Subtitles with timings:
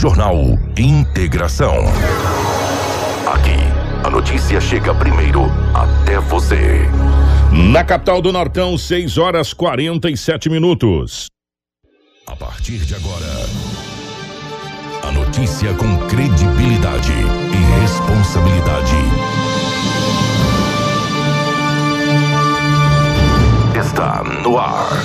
[0.00, 1.74] Jornal Integração.
[3.30, 3.58] Aqui,
[4.02, 5.42] a notícia chega primeiro
[5.74, 6.88] até você.
[7.52, 11.26] Na capital do Nortão, 6 horas 47 minutos.
[12.26, 13.46] A partir de agora,
[15.02, 18.96] a notícia com credibilidade e responsabilidade.
[23.78, 25.04] Está no ar.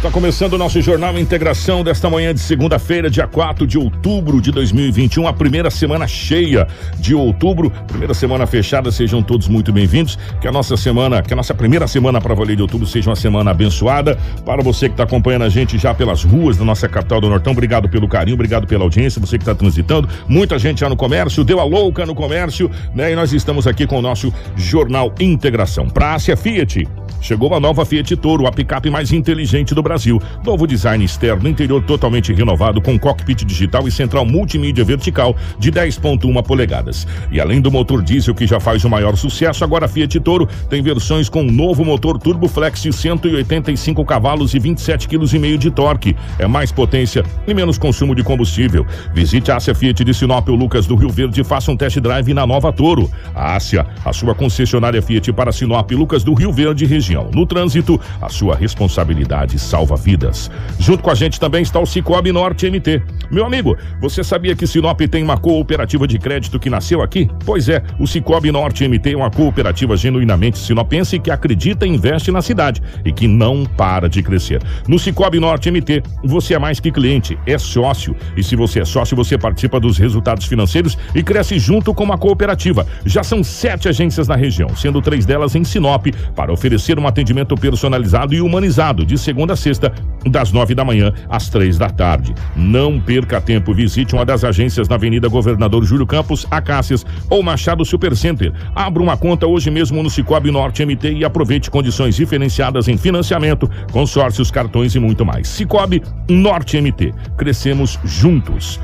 [0.00, 4.50] Está começando o nosso Jornal Integração desta manhã de segunda-feira, dia 4 de outubro de
[4.50, 6.66] 2021, a primeira semana cheia
[6.98, 8.90] de outubro, primeira semana fechada.
[8.90, 10.18] Sejam todos muito bem-vindos.
[10.40, 13.14] Que a nossa semana, que a nossa primeira semana para valer de outubro seja uma
[13.14, 14.16] semana abençoada.
[14.42, 17.52] Para você que está acompanhando a gente já pelas ruas da nossa capital do Nortão,
[17.52, 19.20] obrigado pelo carinho, obrigado pela audiência.
[19.20, 23.12] Você que está transitando, muita gente já no comércio, deu a louca no comércio, né?
[23.12, 25.90] E nós estamos aqui com o nosso Jornal Integração.
[25.90, 26.88] Para a Fiat,
[27.20, 30.20] chegou a nova Fiat Toro, a picape mais inteligente do Brasil.
[30.44, 36.42] Novo design externo, interior totalmente renovado com cockpit digital e central multimídia vertical de 10.1
[36.42, 37.06] polegadas.
[37.30, 40.48] E além do motor diesel que já faz o maior sucesso, agora a Fiat Toro
[40.68, 46.16] tem versões com novo motor Turbo Flex de 185 cavalos e 27,5 kg de torque.
[46.38, 48.86] É mais potência e menos consumo de combustível.
[49.14, 51.98] Visite a Ásia Fiat de Sinop ou Lucas do Rio Verde e faça um test
[51.98, 53.10] drive na nova Toro.
[53.34, 57.09] A Ásia, a sua concessionária Fiat para Sinop Lucas do Rio Verde região.
[57.32, 60.50] No trânsito, a sua responsabilidade salva vidas.
[60.78, 63.02] Junto com a gente também está o Cicobi Norte MT.
[63.30, 67.28] Meu amigo, você sabia que Sinop tem uma cooperativa de crédito que nasceu aqui?
[67.44, 72.30] Pois é, o Cicobi Norte MT é uma cooperativa genuinamente sinopense que acredita e investe
[72.30, 74.62] na cidade e que não para de crescer.
[74.86, 78.14] No Cicobi Norte MT, você é mais que cliente, é sócio.
[78.36, 82.18] E se você é sócio, você participa dos resultados financeiros e cresce junto com uma
[82.18, 82.86] cooperativa.
[83.04, 87.54] Já são sete agências na região, sendo três delas em Sinop, para oferecer um atendimento
[87.54, 89.92] personalizado e humanizado de segunda a sexta,
[90.26, 92.34] das nove da manhã às três da tarde.
[92.54, 97.84] Não perca tempo, visite uma das agências na Avenida Governador Júlio Campos, Acácias ou Machado
[97.84, 98.52] Supercenter.
[98.74, 103.70] Abra uma conta hoje mesmo no Cicobi Norte MT e aproveite condições diferenciadas em financiamento,
[103.92, 105.48] consórcios, cartões e muito mais.
[105.48, 107.12] Cicobi Norte MT.
[107.36, 108.78] Crescemos juntos.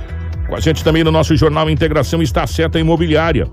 [0.48, 3.48] Com a gente também no nosso Jornal Integração está a Seta Imobiliária.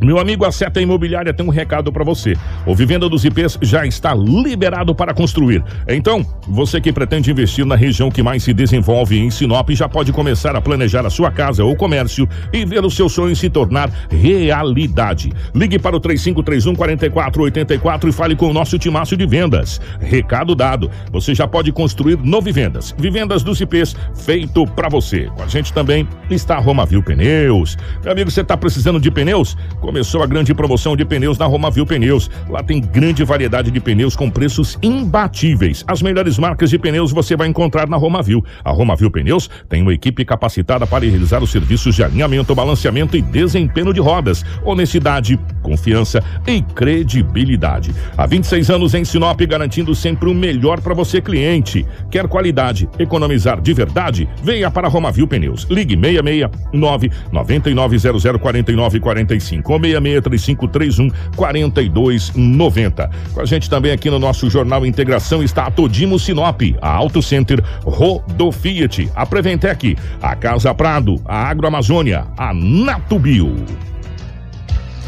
[0.00, 2.34] Meu amigo, a Seta Imobiliária tem um recado para você.
[2.66, 5.62] O Vivenda dos IPs já está liberado para construir.
[5.88, 10.12] Então, você que pretende investir na região que mais se desenvolve em Sinop já pode
[10.12, 13.90] começar a planejar a sua casa ou comércio e ver o seu sonho se tornar
[14.10, 15.32] realidade.
[15.54, 19.80] Ligue para o 3531 4484 e fale com o nosso timaço de vendas.
[20.00, 20.90] Recado dado.
[21.12, 22.94] Você já pode construir no Vivendas.
[22.98, 25.30] Vivendas dos IPs feito para você.
[25.36, 27.76] Com a gente também está a Romavil Pneus.
[28.02, 29.56] Meu amigo, você está precisando de pneus?
[29.84, 32.30] Começou a grande promoção de pneus na Romavil Pneus.
[32.48, 35.84] Lá tem grande variedade de pneus com preços imbatíveis.
[35.86, 38.42] As melhores marcas de pneus você vai encontrar na Romavil.
[38.64, 43.20] A Romavil Pneus tem uma equipe capacitada para realizar os serviços de alinhamento, balanceamento e
[43.20, 44.42] desempenho de rodas.
[44.64, 47.94] Honestidade, confiança e credibilidade.
[48.16, 51.84] Há 26 anos em Sinop, garantindo sempre o melhor para você, cliente.
[52.10, 54.26] Quer qualidade, economizar de verdade?
[54.42, 55.66] Venha para a Romavil Pneus.
[55.68, 63.10] Ligue 669 9900 4945 com 663531 4290.
[63.32, 67.22] Com a gente também aqui no nosso Jornal Integração está a Todimo Sinop, a Auto
[67.22, 73.54] Center Rodo Fiat, a Preventec, a Casa Prado, a Agroamazônia, a Natubio.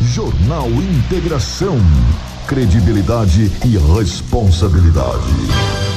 [0.00, 1.78] Jornal Integração.
[2.46, 5.95] Credibilidade e responsabilidade.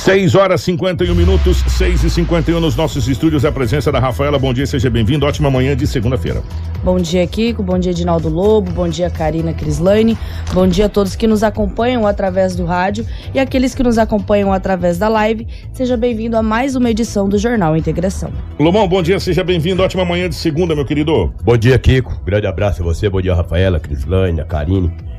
[0.00, 3.44] 6 horas 51 minutos, 6 e 51 nos nossos estúdios.
[3.44, 4.38] A presença da Rafaela.
[4.38, 5.26] Bom dia, seja bem-vindo.
[5.26, 6.42] Ótima manhã de segunda-feira.
[6.82, 7.62] Bom dia, Kiko.
[7.62, 8.70] Bom dia, Dinaldo Lobo.
[8.70, 10.16] Bom dia, Karina Crislane.
[10.54, 14.50] Bom dia a todos que nos acompanham através do rádio e aqueles que nos acompanham
[14.54, 15.46] através da live.
[15.74, 18.32] Seja bem-vindo a mais uma edição do Jornal Integração.
[18.58, 19.82] Lomão, bom dia, seja bem-vindo.
[19.82, 21.30] Ótima manhã de segunda, meu querido.
[21.44, 22.22] Bom dia, Kiko.
[22.24, 23.10] Grande abraço a você.
[23.10, 25.09] Bom dia, Rafaela, Crislane, a Karine.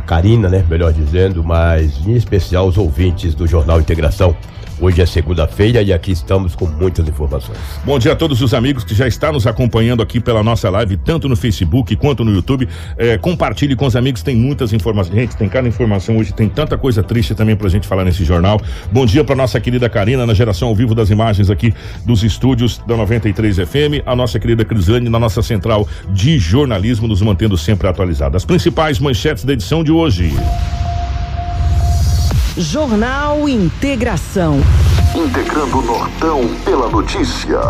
[0.00, 0.64] Karina, né?
[0.68, 4.34] Melhor dizendo, mas em especial os ouvintes do Jornal Integração.
[4.80, 7.58] Hoje é segunda-feira e aqui estamos com muitas informações.
[7.84, 10.96] Bom dia a todos os amigos que já estão nos acompanhando aqui pela nossa live,
[10.96, 12.66] tanto no Facebook quanto no YouTube.
[12.96, 15.14] É, compartilhe com os amigos, tem muitas informações.
[15.14, 18.58] Gente, tem cada informação hoje, tem tanta coisa triste também pra gente falar nesse jornal.
[18.90, 21.74] Bom dia pra nossa querida Karina, na geração ao vivo das imagens aqui
[22.06, 24.00] dos estúdios da 93 FM.
[24.06, 28.36] A nossa querida Crislane, na nossa central de jornalismo, nos mantendo sempre atualizados.
[28.36, 30.32] As principais manchetes da edição de hoje.
[32.56, 34.60] Jornal Integração.
[35.14, 37.60] Integrando o Nortão pela notícia.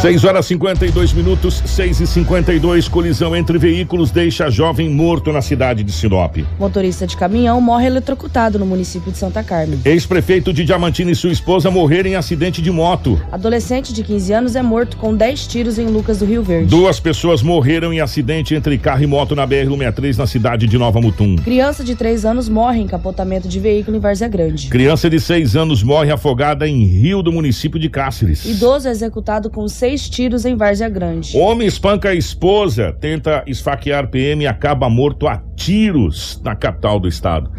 [0.00, 5.82] 6 horas 52 minutos, 6 e 52 Colisão entre veículos deixa jovem morto na cidade
[5.82, 6.36] de Sinop.
[6.58, 9.80] Motorista de caminhão morre eletrocutado no município de Santa Carmen.
[9.84, 13.20] Ex-prefeito de Diamantina e sua esposa morreram em acidente de moto.
[13.32, 16.68] Adolescente de 15 anos é morto com 10 tiros em Lucas do Rio Verde.
[16.68, 21.00] Duas pessoas morreram em acidente entre carro e moto na BR-163 na cidade de Nova
[21.00, 21.36] Mutum.
[21.36, 24.68] Criança de 3 anos morre em capotamento de veículo em Várzea Grande.
[24.68, 28.44] Criança de 6 anos morre afogada em rio do município de Cáceres.
[28.46, 31.36] Idoso é executado com seis tiros em Várzea Grande.
[31.36, 37.08] Homem espanca a esposa, tenta esfaquear PM e acaba morto a tiros na capital do
[37.08, 37.50] estado.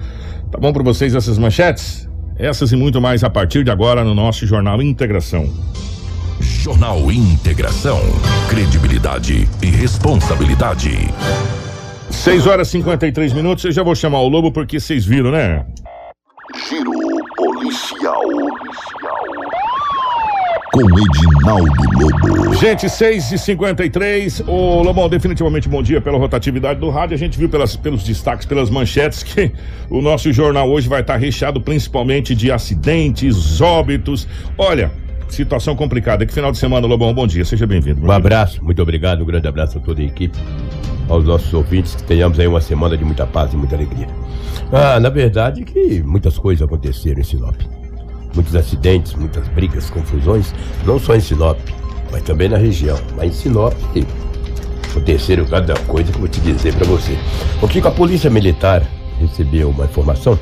[0.51, 2.09] Tá bom para vocês essas manchetes?
[2.39, 5.51] Essas e muito mais a partir de agora no nosso Jornal Integração.
[6.39, 7.99] Jornal Integração.
[8.49, 10.91] Credibilidade e responsabilidade.
[12.09, 13.65] 6 horas e 53 minutos.
[13.65, 15.65] Eu já vou chamar o Lobo porque vocês viram, né?
[16.57, 16.91] Giro
[17.35, 18.23] policial.
[20.73, 21.69] Com Edinaldo
[21.99, 22.53] Lobo.
[22.55, 27.13] Gente, 6 e 53 Ô, Lobão, definitivamente bom dia pela rotatividade do rádio.
[27.13, 29.51] A gente viu pelas, pelos destaques, pelas manchetes, que
[29.87, 34.27] o nosso jornal hoje vai estar recheado principalmente de acidentes, óbitos.
[34.57, 34.91] Olha,
[35.33, 36.25] situação complicada.
[36.25, 38.05] Que final de semana, Lobão, bom dia, seja bem-vindo.
[38.05, 40.37] Um abraço, muito obrigado, um grande abraço a toda a equipe,
[41.09, 44.07] aos nossos ouvintes, que tenhamos aí uma semana de muita paz e muita alegria.
[44.71, 47.55] Ah, na verdade que muitas coisas aconteceram em Sinop.
[48.35, 50.53] Muitos acidentes, muitas brigas, confusões,
[50.85, 51.57] não só em Sinop,
[52.11, 52.97] mas também na região.
[53.15, 53.73] Mas em Sinop
[54.91, 57.17] aconteceram cada coisa que eu vou te dizer pra você.
[57.61, 58.83] O que a polícia militar
[59.19, 60.37] recebeu uma informação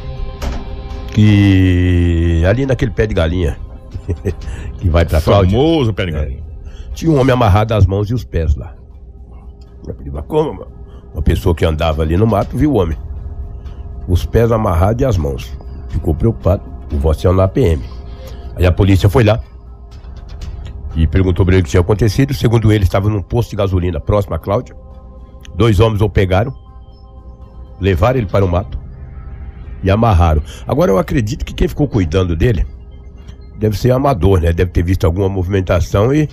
[1.13, 3.57] que ali naquele pé de galinha
[4.79, 6.43] que vai pra Cláudia, Famoso pé de galinha.
[6.93, 8.75] tinha um homem amarrado as mãos e os pés lá.
[9.87, 10.67] Eu falei, mas como?
[11.13, 12.97] Uma pessoa que andava ali no mato viu o homem.
[14.07, 15.57] Os pés amarrados e as mãos.
[15.89, 16.63] Ficou preocupado.
[16.91, 17.83] Eu vou acionar a PM.
[18.55, 19.39] Aí a polícia foi lá
[20.95, 22.33] e perguntou pra ele o que tinha acontecido.
[22.33, 24.75] Segundo ele, estava num posto de gasolina próximo à Cláudia.
[25.55, 26.53] Dois homens o pegaram,
[27.79, 28.79] levaram ele para o mato
[29.83, 30.41] e amarraram.
[30.67, 32.65] Agora eu acredito que quem ficou cuidando dele
[33.59, 34.51] deve ser amador, né?
[34.53, 36.27] Deve ter visto alguma movimentação e,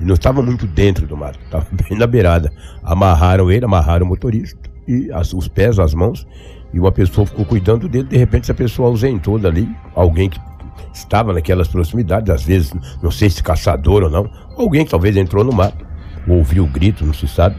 [0.00, 2.52] não estava muito dentro do mato, estava bem na beirada.
[2.82, 6.26] Amarraram ele, amarraram o motorista e as- os pés, as mãos,
[6.72, 8.04] e uma pessoa ficou cuidando dele.
[8.08, 10.38] De repente, essa pessoa ausentou dali, alguém que
[10.92, 12.72] estava naquelas proximidades, às vezes,
[13.02, 15.84] não sei se caçador ou não, alguém que talvez entrou no mato,
[16.26, 17.56] ouviu o grito, não se sabe.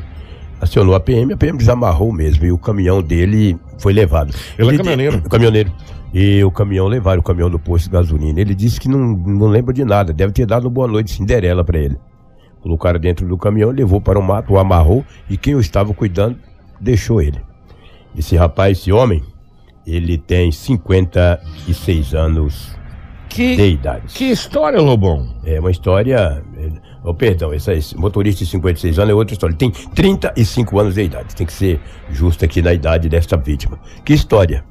[0.59, 4.33] Acionou a PM, a PM desamarrou mesmo e o caminhão dele foi levado.
[4.57, 4.77] Ele é de-
[5.29, 5.71] caminhoneiro.
[6.17, 8.39] E o caminhão levaram o caminhão do posto de gasolina.
[8.39, 11.77] Ele disse que não, não lembra de nada, deve ter dado boa noite Cinderela pra
[11.77, 11.97] ele.
[12.61, 16.37] Colocaram dentro do caminhão, levou para o mato, o amarrou e quem o estava cuidando
[16.79, 17.41] deixou ele.
[18.17, 19.21] Esse rapaz, esse homem,
[19.85, 22.73] ele tem 56 anos
[23.27, 24.13] de Que, idade.
[24.13, 25.35] que história, Lobão?
[25.43, 26.41] É uma história.
[26.57, 29.53] é, Oh, perdão, esse, esse motorista de 56 anos é outra história.
[29.53, 31.35] Ele tem 35 anos de idade.
[31.35, 31.79] Tem que ser
[32.09, 33.77] justo aqui na idade desta vítima.
[34.03, 34.63] Que história.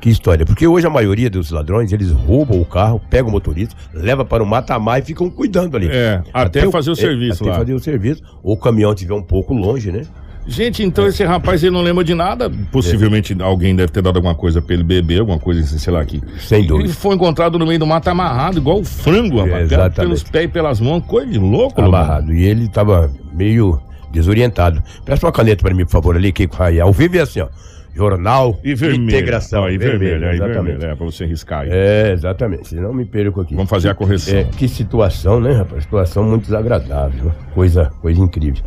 [0.00, 0.44] Que história.
[0.44, 4.42] Porque hoje a maioria dos ladrões, eles roubam o carro, pegam o motorista, leva para
[4.42, 5.88] o mata-mar e ficam cuidando ali.
[5.90, 7.58] É, até fazer o é, serviço até lá.
[7.58, 8.22] fazer o serviço.
[8.42, 10.02] Ou o caminhão estiver um pouco longe, né?
[10.48, 12.48] Gente, então esse rapaz ele não lembra de nada.
[12.70, 16.00] Possivelmente alguém deve ter dado alguma coisa pra ele beber, alguma coisa, assim, sei lá
[16.00, 16.22] aqui.
[16.38, 16.92] Sem Ele dúvida.
[16.92, 19.64] foi encontrado no meio do mato amarrado, igual o frango, rapaz.
[19.64, 19.96] Exatamente.
[19.96, 21.80] Pelos pés e pelas mãos, coisa de louco.
[21.80, 22.32] Amarrado.
[22.32, 23.80] E ele estava meio
[24.12, 24.80] desorientado.
[25.04, 26.84] Presta uma caneta para mim, por favor, ali, Raia.
[26.84, 27.48] Ao vivo é assim, ó.
[27.96, 29.04] Jornal E vermelho.
[29.04, 29.62] Integração.
[29.62, 30.64] Ó, e vermelho, aí exatamente.
[30.66, 31.68] vermelho, é, pra você riscar aí.
[31.72, 32.68] É, exatamente.
[32.68, 33.54] Senão me perco aqui.
[33.54, 34.36] Vamos fazer a correção.
[34.36, 35.84] É, que situação, né, rapaz?
[35.84, 37.24] Situação muito desagradável.
[37.24, 37.32] né?
[37.54, 38.62] Coisa, coisa incrível.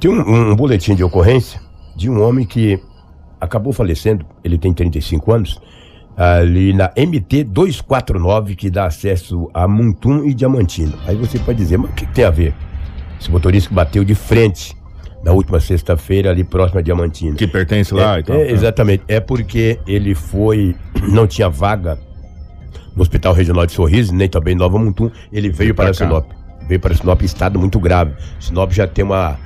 [0.00, 1.60] Tem um, um boletim de ocorrência
[1.94, 2.80] de um homem que
[3.40, 5.60] acabou falecendo, ele tem 35 anos,
[6.16, 10.94] ali na MT 249, que dá acesso a Muntum e Diamantino.
[11.06, 12.54] Aí você pode dizer, mas o que, que tem a ver?
[13.20, 14.74] Esse motorista que bateu de frente
[15.24, 17.36] na última sexta-feira ali próximo a Diamantino.
[17.36, 18.36] Que pertence lá É, e tal.
[18.36, 19.02] é, exatamente.
[19.08, 20.74] É porque ele foi.
[21.12, 21.98] Não tinha vaga
[22.96, 25.10] no Hospital Regional de Sorriso, nem também Nova Mutum.
[25.32, 25.94] Ele veio para cá.
[25.94, 26.26] Sinop.
[26.68, 28.12] Veio para Sinop estado muito grave.
[28.38, 29.36] Sinop já tem uma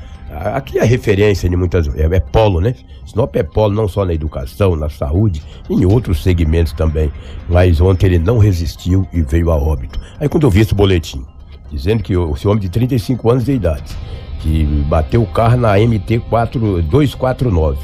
[0.52, 1.87] Aqui é referência de muitas.
[1.97, 2.75] É, é polo, né?
[3.07, 5.40] Sinop é polo não só na educação, na saúde,
[5.71, 7.12] em outros segmentos também.
[7.49, 10.00] Mas ontem ele não resistiu e veio a óbito.
[10.19, 11.25] Aí quando eu vi esse boletim,
[11.71, 13.95] dizendo que o- esse homem de 35 anos de idade,
[14.44, 17.78] que bateu o carro na MT 4 249,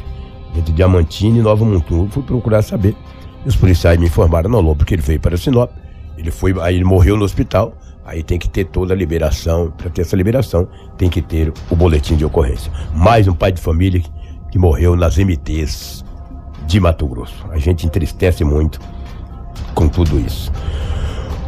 [0.55, 2.95] entre Diamantino e Nova Mutum, eu fui procurar saber.
[3.47, 5.71] E os policiais me informaram, não, porque ele veio para Sinop,
[6.19, 7.73] ele foi, aí ele morreu no hospital,
[8.05, 11.75] aí tem que ter toda a liberação, para ter essa liberação, tem que ter o
[11.75, 12.71] boletim de ocorrência.
[12.95, 14.03] Mais um pai de família
[14.51, 16.05] que, morreu nas MTs
[16.67, 17.47] de Mato Grosso.
[17.51, 18.79] A gente entristece muito
[19.75, 20.53] com tudo isso.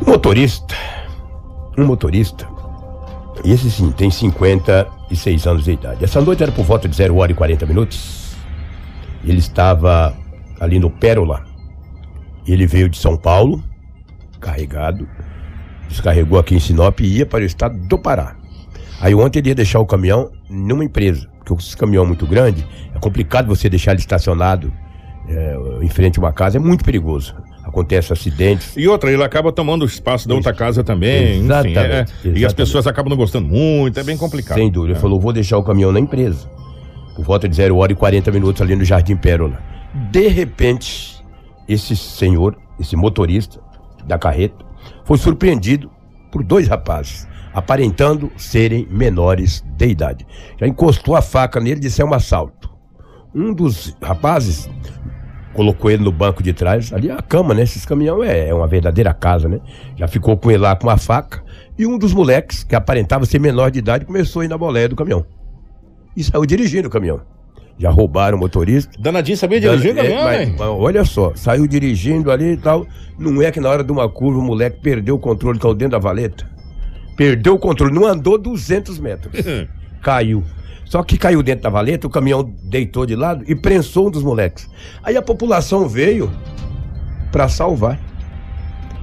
[0.06, 0.74] Um motorista,
[1.76, 2.48] um motorista,
[3.44, 4.10] esse sim, tem
[5.12, 6.04] 56 anos de idade.
[6.04, 8.34] Essa noite era por volta de 0 hora e 40 minutos.
[9.24, 10.16] Ele estava
[10.58, 11.44] ali no Pérola.
[12.46, 13.62] Ele veio de São Paulo,
[14.40, 15.08] carregado,
[15.88, 18.36] descarregou aqui em Sinop e ia para o estado do Pará.
[19.00, 22.66] Aí ontem ele ia deixar o caminhão numa empresa, porque esse caminhão é muito grande,
[22.94, 24.72] é complicado você deixar ele estacionado
[25.28, 27.34] é, em frente a uma casa, é muito perigoso.
[27.72, 28.76] Acontece acidentes.
[28.76, 31.36] E outra, ele acaba tomando o espaço da outra casa também.
[31.38, 32.54] Enfim, Exatamente, é- e as exatamente.
[32.54, 34.58] pessoas acabam não gostando muito, é bem complicado.
[34.58, 34.92] Sem dúvida.
[34.92, 35.00] Ele É.
[35.00, 36.46] falou: vou deixar o caminhão na empresa.
[37.16, 39.58] Por volta de 0 hora e 40 minutos ali no Jardim Pérola.
[40.10, 41.24] De repente,
[41.66, 43.58] esse senhor, esse motorista
[44.06, 44.64] da carreta,
[45.04, 45.90] foi surpreendido
[46.30, 50.26] por dois rapazes, aparentando serem menores de idade.
[50.60, 52.70] Já encostou a faca nele e disse: é um assalto.
[53.34, 54.68] Um dos rapazes
[55.52, 57.62] colocou ele no banco de trás, ali é a cama, né?
[57.62, 59.60] Esses caminhão é, é uma verdadeira casa, né?
[59.96, 61.42] Já ficou com ele lá com a faca.
[61.78, 64.88] E um dos moleques, que aparentava ser menor de idade, começou a ir na boleia
[64.88, 65.24] do caminhão.
[66.16, 67.20] E saiu dirigindo o caminhão.
[67.78, 68.92] Já roubaram o motorista.
[69.00, 72.86] Danadinho sabia dirigir É, caminhão, mas olha só, saiu dirigindo ali e tal.
[73.18, 75.92] Não é que na hora de uma curva o moleque perdeu o controle, caiu dentro
[75.92, 76.46] da valeta.
[77.16, 79.32] Perdeu o controle, não andou 200 metros.
[80.02, 80.42] caiu.
[80.84, 84.22] Só que caiu dentro da valeta, o caminhão deitou de lado e prensou um dos
[84.22, 84.68] moleques.
[85.02, 86.30] Aí a população veio
[87.30, 87.98] pra salvar.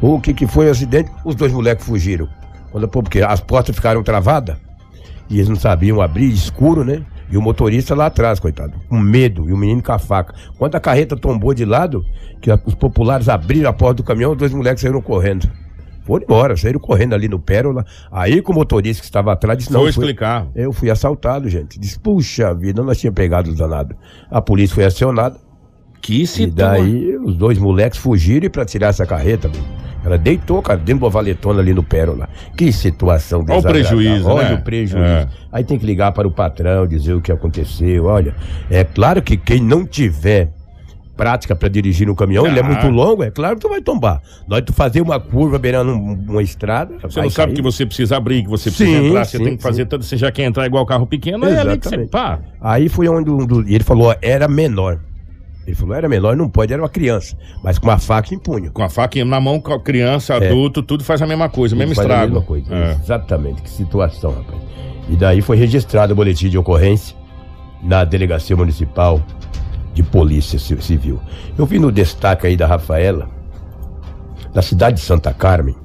[0.01, 1.11] O que que foi o acidente?
[1.25, 2.29] Os dois moleques fugiram.
[2.71, 4.55] Quando, porque as portas ficaram travadas
[5.29, 7.03] e eles não sabiam abrir, escuro, né?
[7.31, 10.33] E o motorista lá atrás, coitado, com medo, e o menino com a faca.
[10.57, 12.03] Quando a carreta tombou de lado,
[12.41, 15.47] que os populares abriram a porta do caminhão, os dois moleques saíram correndo.
[16.09, 17.85] Foram embora, saíram correndo ali no Pérola.
[18.11, 20.47] Aí que o motorista que estava atrás disse, não, explicar.
[20.55, 21.79] eu fui assaltado, gente.
[21.79, 23.95] Disse, puxa vida, nós tínhamos pegado o danado.
[24.31, 25.37] A polícia foi acionada.
[26.01, 26.83] Que E situação.
[26.83, 29.61] daí os dois moleques fugiram e pra tirar essa carreta, meu,
[30.03, 32.27] ela deitou, cara, dentro de uma valetona ali no Pérola.
[32.57, 33.97] Que situação Olha o desagradável.
[33.97, 34.55] prejuízo, Olha né?
[34.55, 34.97] o prejuízo.
[35.05, 35.27] É.
[35.51, 38.05] Aí tem que ligar para o patrão, dizer o que aconteceu.
[38.05, 38.33] Olha,
[38.71, 40.53] é claro que quem não tiver
[41.19, 42.65] prática para dirigir no caminhão, ele é Ah.
[42.65, 44.21] muito longo, é claro que tu vai tombar.
[44.47, 47.55] Nós tu fazer uma curva beirando um- uma estrada, Você não sabe cair.
[47.57, 49.89] que você precisa abrir, que você precisa Sim, entrar, você sim, tem que fazer sim.
[49.89, 50.03] tudo.
[50.05, 52.39] Você já quer entrar igual carro pequeno, aí é ali que você pá.
[52.61, 54.99] Aí foi onde um do- ele falou, ó, era menor.
[55.67, 58.71] Ele falou, era menor, não pode, era uma criança, mas com uma faca em punho.
[58.71, 61.91] Com a faca na mão, com a criança, adulto, tudo faz a mesma coisa, mesmo
[61.91, 61.95] É.
[61.95, 62.33] Faz a estrago.
[62.33, 62.73] mesma coisa.
[62.73, 62.91] É.
[63.03, 64.57] Exatamente, que situação, rapaz.
[65.09, 67.15] E daí foi registrado o boletim de ocorrência
[67.83, 69.21] na Delegacia Municipal
[70.01, 71.19] de Polícia Ci- Civil.
[71.57, 73.27] Eu vi no destaque aí da Rafaela,
[74.53, 75.75] na cidade de Santa Carmen,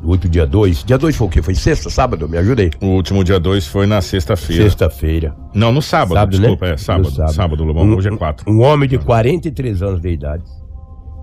[0.00, 0.84] no último dia 2.
[0.84, 1.42] Dia 2 foi o quê?
[1.42, 2.28] Foi sexta, sábado?
[2.28, 2.70] Me ajuda aí.
[2.80, 4.62] O último dia 2 foi na sexta-feira.
[4.62, 5.34] Sexta-feira.
[5.52, 6.40] Não, no sábado, Sábado, né?
[6.40, 7.10] desculpa, é No sábado.
[7.10, 7.34] sábado.
[7.34, 8.48] Sábado, Lobão, Um- hoje é 4.
[8.50, 10.44] Um homem de 43 anos de idade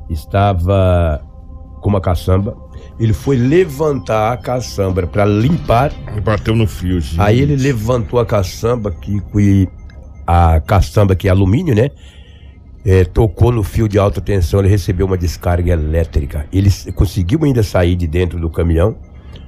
[0.09, 1.21] estava
[1.81, 2.55] com uma caçamba.
[2.99, 5.91] Ele foi levantar a caçamba para limpar.
[6.23, 7.19] Bateu no fio, gente.
[7.21, 9.67] Aí ele levantou a caçamba que que
[10.27, 11.89] a caçamba que é alumínio, né?
[12.85, 16.45] É, tocou no fio de alta tensão, ele recebeu uma descarga elétrica.
[16.53, 18.95] Ele conseguiu ainda sair de dentro do caminhão.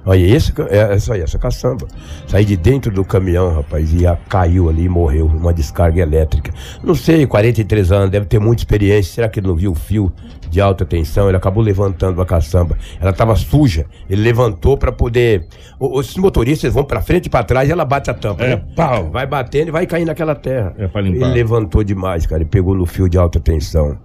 [0.04, 1.86] Olha, esse, ca- é essa aí, essa caçamba.
[2.28, 5.28] Sair de dentro do caminhão, rapaz, e a- caiu ali e morreu.
[5.28, 6.52] Uma descarga elétrica.
[6.84, 9.14] Não sei, 43 anos, deve ter muita experiência.
[9.14, 10.12] Será que ele não viu o fio
[10.50, 11.28] de alta tensão?
[11.28, 12.78] Ele acabou levantando a caçamba.
[13.00, 13.86] Ela estava suja.
[14.10, 15.46] Ele levantou para poder.
[15.80, 18.44] O- Os motoristas vão para frente e para trás e ela bate a tampa.
[18.44, 18.64] É, né?
[18.76, 19.10] pau.
[19.12, 20.74] Vai batendo e vai cair naquela terra.
[20.78, 21.26] É pra limpar.
[21.28, 22.42] Ele levantou demais, cara.
[22.42, 23.98] Ele pegou no fio de alta tensão.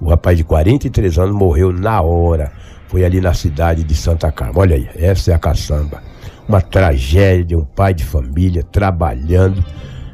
[0.00, 2.50] O rapaz de 43 anos morreu na hora.
[2.88, 4.56] Foi ali na cidade de Santa Carmen.
[4.58, 6.02] Olha aí, essa é a caçamba.
[6.48, 9.64] Uma tragédia, um pai de família trabalhando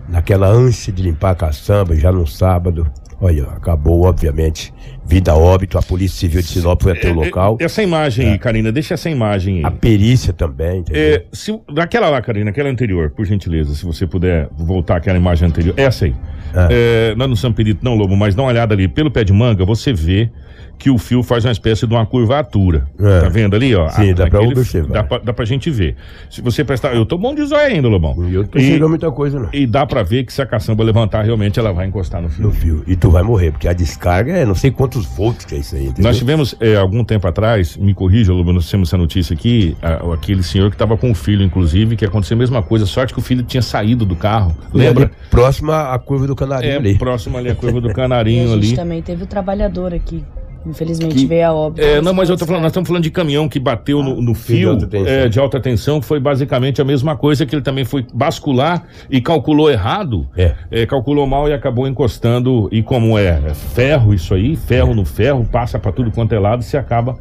[0.09, 2.87] naquela ânsia de limpar a caçamba já no sábado.
[3.21, 5.79] Olha, acabou, obviamente, vida a óbito.
[5.79, 7.57] A Polícia Civil de Sinop foi até o local.
[7.61, 9.75] É, Essa imagem aí, Karina, deixa essa imagem A aí.
[9.75, 11.03] perícia também, entendeu?
[11.03, 15.49] É, se, daquela lá, Karina, aquela anterior, por gentileza, se você puder voltar àquela imagem
[15.49, 15.75] anterior.
[15.79, 16.15] Essa aí.
[16.55, 16.69] Ah.
[16.71, 18.87] É, nós não somos perito não, Lobo, mas dá uma olhada ali.
[18.87, 20.31] Pelo pé de manga, você vê
[20.79, 22.87] que o fio faz uma espécie de uma curvatura.
[23.01, 23.21] É.
[23.21, 23.89] Tá vendo ali, ó?
[23.89, 24.93] Sim, dá pra observar.
[24.93, 25.97] Dá pra, dá pra gente ver.
[26.31, 26.95] Se você prestar...
[26.95, 28.15] Eu tô bom de zóio ainda, Lobão.
[28.31, 29.49] Eu tô E- muita coisa, não.
[29.53, 32.45] E dá pra ver que se a caçamba levantar, realmente ela vai encostar no fio.
[32.45, 32.85] No fio.
[32.87, 35.75] E tu vai morrer, porque a descarga é não sei quantos volts que é isso
[35.77, 36.05] aí, entendeu?
[36.05, 40.13] Nós tivemos, é, algum tempo atrás, me corrija, Lobo, nós temos essa notícia aqui, a-
[40.13, 43.19] aquele senhor que estava com o filho, inclusive, que aconteceu a mesma coisa, sorte que
[43.19, 44.55] o filho tinha saído do carro.
[44.75, 45.11] E Lembra?
[45.31, 46.99] próxima à curva do canarinho É, ali.
[46.99, 48.77] próximo ali a curva do E a Canarinho gente ali.
[48.77, 50.23] também teve o trabalhador aqui.
[50.67, 51.81] Infelizmente Que- veio a óbito.
[51.87, 54.35] É, não, mas eu tô falando, nós estamos falando de caminhão que bateu no, no
[54.35, 55.13] fio de alta tensão.
[55.13, 58.85] é, de alta tensão, que foi basicamente a mesma coisa, que ele também foi bascular
[59.11, 60.55] e calculou errado, É.
[60.71, 65.05] é, calculou mal e acabou encostando, e como é, é ferro isso aí, ferro no
[65.05, 67.17] ferro, passa para tudo quanto é lado, se acaba...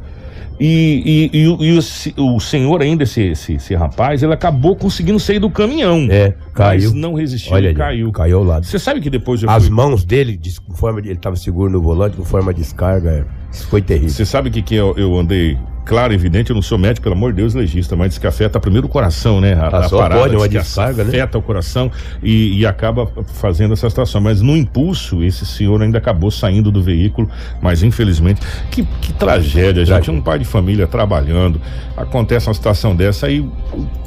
[0.58, 1.78] E, e, e o- e
[2.18, 6.06] o, o senhor ainda, esse, esse, esse rapaz, ele acabou conseguindo sair do caminhão.
[6.10, 6.90] É, caiu.
[6.90, 8.10] Mas não resistiu, Olha ali, caiu.
[8.12, 8.64] caiu ao lado.
[8.66, 9.72] Você sabe que depois eu As fui...
[9.74, 10.58] mãos dele, de, de,
[10.98, 13.24] ele estava seguro no volante, com forma de descarga, é,
[13.56, 14.10] isso foi terrível.
[14.10, 17.32] Você sabe que, que eu, eu andei, claro, evidente, eu não sou médico, pelo amor
[17.32, 19.54] de Deus, legista, mas diz que afeta primeiro o coração, né?
[19.54, 21.10] A, Ah, só pode, diz uma descarga, né?
[21.10, 21.90] Afeta o coração
[22.22, 24.20] e, e acaba fazendo essa situação.
[24.20, 27.28] Mas no impulso, esse senhor ainda acabou saindo do veículo,
[27.62, 29.94] mas infelizmente, que, que tragédia, gente.
[29.94, 30.12] Tragédia.
[30.12, 31.60] Um pai de família trabalhando,
[31.96, 33.52] acontece uma situação dessa, aí o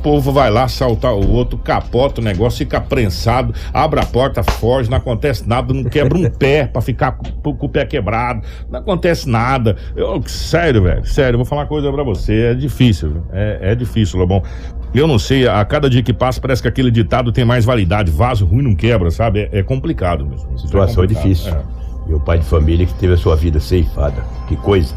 [0.03, 4.89] povo vai lá assaltar o outro, capota o negócio, fica prensado, abre a porta, foge,
[4.89, 8.79] não acontece nada, não quebra um pé pra ficar com, com o pé quebrado, não
[8.79, 9.38] acontece nada.
[9.96, 14.19] Eu, sério, velho, sério, vou falar uma coisa pra você, é difícil, é, é difícil,
[14.19, 14.43] Lobão.
[14.93, 18.12] Eu não sei, a cada dia que passa parece que aquele ditado tem mais validade,
[18.12, 19.41] vaso ruim não quebra, sabe?
[19.51, 20.58] É, é complicado mesmo.
[20.58, 21.53] Situação é difícil.
[22.08, 24.24] E o pai de família que teve a sua vida ceifada.
[24.48, 24.96] Que coisa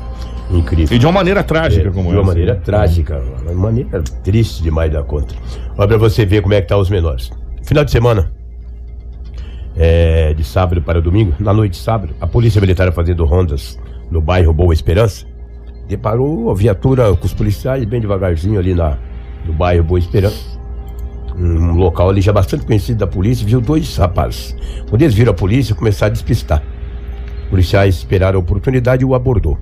[0.50, 0.96] incrível.
[0.96, 2.26] E de uma maneira trágica, É, como de uma essa.
[2.30, 5.34] maneira trágica, uma maneira triste demais da conta.
[5.76, 7.30] Olha pra você ver como é que tá os menores.
[7.62, 8.32] Final de semana,
[9.76, 13.78] é, de sábado para domingo, na noite de sábado, a polícia militar fazendo rondas
[14.12, 15.26] no bairro Boa Esperança,
[15.88, 18.98] deparou a viatura com os policiais bem devagarzinho ali na,
[19.46, 20.52] no bairro Boa Esperança.
[21.34, 24.54] Um local ali já bastante conhecido da polícia, viu dois rapazes.
[24.88, 26.62] Quando eles viram a polícia, começaram a despistar.
[27.48, 29.58] Policiais esperaram a oportunidade e o abordou.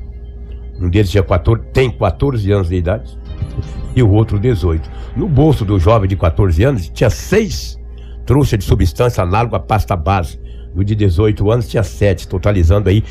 [0.80, 3.16] Um deles tinha 14, tem 14 anos de idade
[3.94, 4.90] e o outro 18.
[5.16, 7.78] No bolso do jovem de 14 anos tinha seis
[8.26, 10.40] trouxas de substância análoga à pasta base.
[10.74, 13.04] No de 18 anos tinha sete, totalizando aí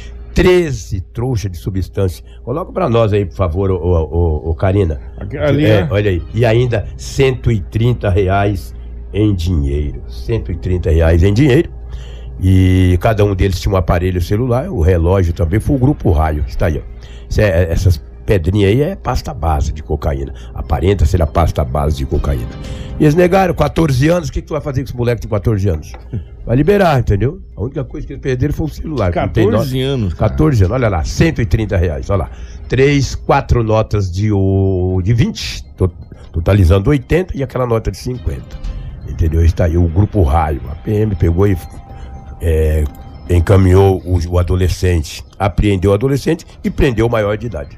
[0.43, 2.23] 13 trouxas de substância.
[2.43, 4.99] Coloca pra nós aí, por favor, ô, ô, ô, ô, Karina.
[5.17, 5.87] Ali, é, né?
[5.91, 6.21] olha aí.
[6.33, 8.73] E ainda 130 reais
[9.13, 10.01] em dinheiro.
[10.07, 11.69] 130 reais em dinheiro.
[12.41, 16.45] E cada um deles tinha um aparelho celular, o relógio também, foi o grupo raio.
[16.47, 17.41] Está aí, ó.
[17.41, 20.31] É- essas pedrinhas aí é pasta base de cocaína.
[20.53, 22.47] Aparenta ser a pasta base de cocaína.
[22.99, 25.27] E eles negaram, 14 anos, o que, que tu vai fazer com esse moleque de
[25.27, 25.91] 14 anos?
[26.45, 27.39] Vai liberar, entendeu?
[27.55, 29.11] A única coisa que eles perderam foi o celular.
[29.11, 29.93] que não tem 14 nota.
[29.93, 30.13] anos.
[30.15, 30.29] cara.
[30.31, 32.31] 14 anos, olha lá, 130 reais, olha lá.
[32.67, 35.91] Três, quatro notas de, o, de 20, to-
[36.31, 38.41] totalizando 80 e aquela nota de 50.
[39.07, 39.45] Entendeu?
[39.45, 40.61] Está aí o grupo raio.
[40.71, 41.55] A PM pegou e
[42.41, 42.83] é,
[43.29, 47.77] encaminhou o, o adolescente, apreendeu o adolescente e prendeu o maior de idade.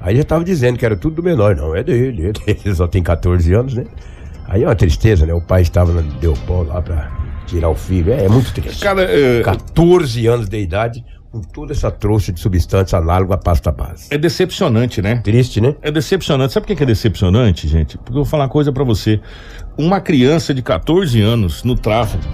[0.00, 1.54] Aí já estava dizendo que era tudo do menor.
[1.54, 2.60] Não, é dele, é dele.
[2.64, 3.84] Ele só tem 14 anos, né?
[4.48, 5.34] Aí é uma tristeza, né?
[5.34, 7.10] O pai estava, deu pau lá pra
[7.46, 8.12] tirar o filho.
[8.12, 8.82] É, é muito triste.
[8.82, 13.70] Cara, é, 14 anos de idade, com toda essa trouxa de substância análoga à pasta
[13.70, 14.06] base.
[14.10, 15.16] é decepcionante, né?
[15.22, 15.76] Triste, né?
[15.82, 16.52] É decepcionante.
[16.52, 17.96] Sabe por que é decepcionante, gente?
[17.98, 19.20] Porque eu vou falar uma coisa pra você.
[19.78, 22.24] Uma criança de 14 anos no tráfico.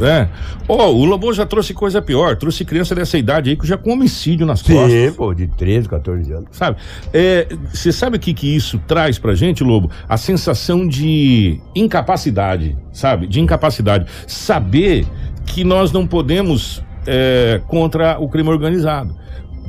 [0.00, 0.28] É.
[0.68, 2.36] Ó, o Lobão já trouxe coisa pior.
[2.36, 4.90] Trouxe criança dessa idade aí que já com homicídio nas costas.
[4.90, 6.48] Sim, pô, de 13, 14 anos.
[6.52, 6.76] Sabe?
[7.12, 9.90] É, Você sabe o que, que isso traz pra gente, Lobo?
[10.08, 13.26] A sensação de incapacidade, sabe?
[13.26, 14.06] De incapacidade.
[14.26, 15.06] Saber
[15.46, 19.16] que nós não podemos é, contra o crime organizado.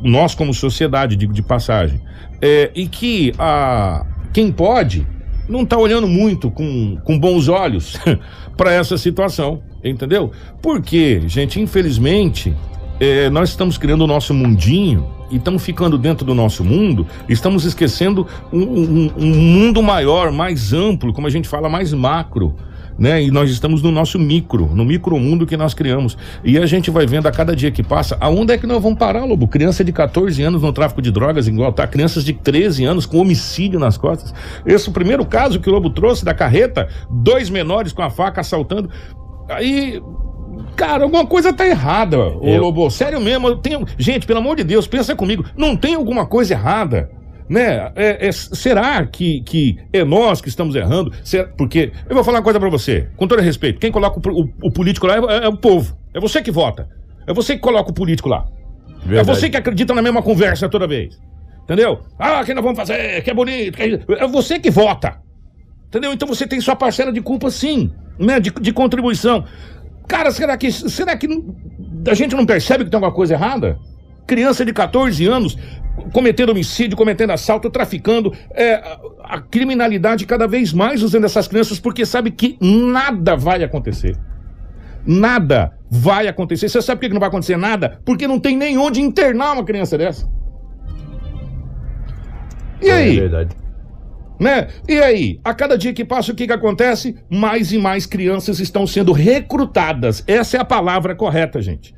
[0.03, 2.01] Nós, como sociedade, digo de passagem.
[2.41, 5.05] É, e que a, quem pode
[5.47, 7.97] não está olhando muito com, com bons olhos
[8.55, 10.31] para essa situação, entendeu?
[10.61, 12.53] Porque, gente, infelizmente,
[12.99, 17.63] é, nós estamos criando o nosso mundinho e estamos ficando dentro do nosso mundo, estamos
[17.63, 22.55] esquecendo um, um- um mundo maior, mais amplo, como a gente fala, mais macro.
[22.97, 23.23] Né?
[23.23, 26.17] E nós estamos no nosso micro, no micromundo que nós criamos.
[26.43, 28.99] E a gente vai vendo a cada dia que passa, aonde é que nós vamos
[28.99, 29.47] parar, Lobo?
[29.47, 31.87] Criança de 14 anos no tráfico de drogas, igual tá?
[31.87, 34.33] Crianças de 13 anos com homicídio nas costas.
[34.65, 38.09] Esse é o primeiro caso que o Lobo trouxe da carreta, dois menores com a
[38.09, 38.89] faca assaltando.
[39.49, 40.01] Aí,
[40.75, 42.89] Cara, alguma coisa tá errada, ô Eu- Lobo.
[42.89, 43.85] Sério mesmo, eu tenho.
[43.97, 45.43] Gente, pelo amor de Deus, pensa comigo.
[45.57, 47.09] Não tem alguma coisa errada.
[47.49, 47.91] Né?
[47.95, 51.11] É- é- será que, que é nós que estamos errando?
[51.23, 53.79] Será- porque eu vou falar uma coisa pra você, com todo respeito.
[53.79, 55.97] Quem coloca o, o- o político lá é, é o povo.
[56.13, 56.87] É você que vota.
[57.27, 58.45] É você que coloca o político lá.
[59.03, 59.27] É Verdade.
[59.39, 61.19] você que acredita na mesma conversa toda vez.
[61.63, 61.99] Entendeu?
[62.17, 63.75] Ah, que nós vamos fazer, que é bonito.
[63.75, 64.23] que é...
[64.23, 65.17] é você que vota.
[65.87, 66.13] Entendeu?
[66.13, 68.39] Então você tem sua parcela de culpa, sim, né?
[68.39, 69.45] De, de contribuição.
[70.07, 71.27] Cara, será que, será que
[72.07, 73.79] a gente não percebe que tem alguma coisa errada?
[74.27, 75.57] Criança de 14 anos
[76.13, 78.75] cometendo homicídio, cometendo assalto, traficando, é,
[79.23, 84.17] a, criminalidade cada vez mais usando essas crianças porque sabe que nada vai acontecer.
[85.05, 86.69] Nada vai acontecer.
[86.69, 87.99] Você sabe por que que não vai acontecer nada?
[88.05, 90.29] Porque não tem nem onde internar uma criança dessa.
[92.81, 93.17] E aí?
[93.17, 93.55] É verdade.
[94.39, 94.69] Né?
[94.87, 97.17] E aí, a cada dia que passa, o que, que acontece?
[97.29, 100.23] Mais e mais crianças estão sendo recrutadas.
[100.25, 101.93] Essa é a palavra correta, gente.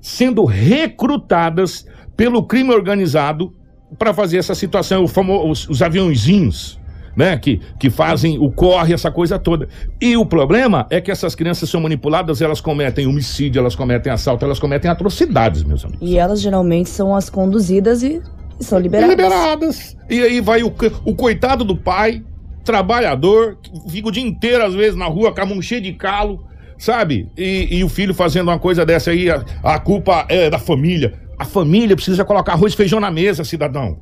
[0.00, 3.52] Sendo recrutadas pelo crime organizado
[3.96, 6.82] para fazer essa situação, os, os aviãozinhos.
[7.16, 9.68] Né, que, que fazem o corre, essa coisa toda.
[10.00, 14.44] E o problema é que essas crianças são manipuladas, elas cometem homicídio, elas cometem assalto,
[14.44, 16.00] elas cometem atrocidades, meus amigos.
[16.02, 18.20] E elas geralmente são as conduzidas e
[18.60, 19.10] são liberadas.
[19.10, 19.96] Liberadas.
[20.08, 20.72] E aí vai o,
[21.04, 22.22] o coitado do pai,
[22.64, 26.44] trabalhador, fica o dia inteiro, às vezes, na rua, com a mão cheia de calo,
[26.78, 27.28] sabe?
[27.36, 31.14] E, e o filho fazendo uma coisa dessa aí, a, a culpa é da família.
[31.38, 33.98] A família precisa colocar arroz e feijão na mesa, cidadão.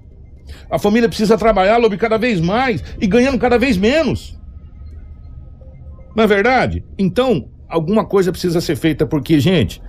[0.71, 4.39] A família precisa trabalhar, Lobe, cada vez mais e ganhando cada vez menos.
[6.15, 6.85] Não é verdade?
[6.99, 9.81] Então, alguma coisa precisa ser feita, porque, gente,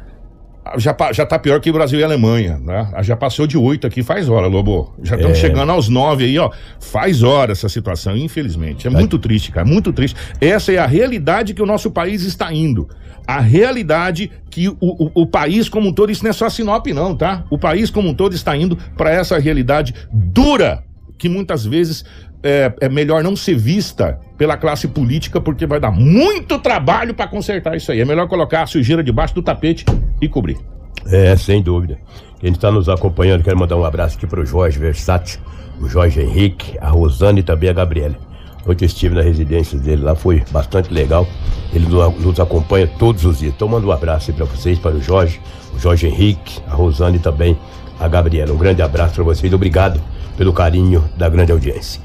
[0.77, 2.89] já, já tá pior que Brasil e Alemanha, né?
[3.01, 4.93] Já passou de oito aqui faz hora, Lobo.
[5.03, 5.41] Já estamos É.
[5.41, 6.49] chegando aos nove aí, ó.
[6.79, 8.87] Faz hora essa situação, infelizmente.
[8.87, 10.15] É muito triste, cara, muito triste.
[10.39, 12.87] Essa é a realidade que o nosso país está indo.
[13.27, 16.87] A realidade que o, o, o país como um todo, isso não é só Sinop,
[16.87, 17.45] não, tá?
[17.49, 20.83] O país como um todo está indo para essa realidade dura,
[21.17, 22.03] que muitas vezes
[22.43, 27.27] é, é melhor não ser vista pela classe política, porque vai dar muito trabalho para
[27.27, 28.01] consertar isso aí.
[28.01, 29.85] É melhor colocar a sujeira debaixo do tapete
[30.21, 30.57] e cobrir.
[31.07, 31.97] É, sem dúvida.
[32.39, 35.39] Quem está nos acompanhando, quero mandar um abraço aqui pro Jorge Versátil,
[35.79, 38.15] o Jorge Henrique, a Rosane e também a Gabriela.
[38.67, 41.27] Ontem estive na residência dele lá, foi bastante legal.
[41.73, 43.53] Ele no- nos acompanha todos os dias.
[43.55, 45.41] Então mando um abraço aí para vocês, para o Jorge,
[45.75, 47.57] o Jorge Henrique, a Rosane e também
[47.99, 48.53] a Gabriela.
[48.53, 49.51] Um grande abraço para vocês.
[49.53, 49.99] Obrigado
[50.37, 52.01] pelo carinho da grande audiência.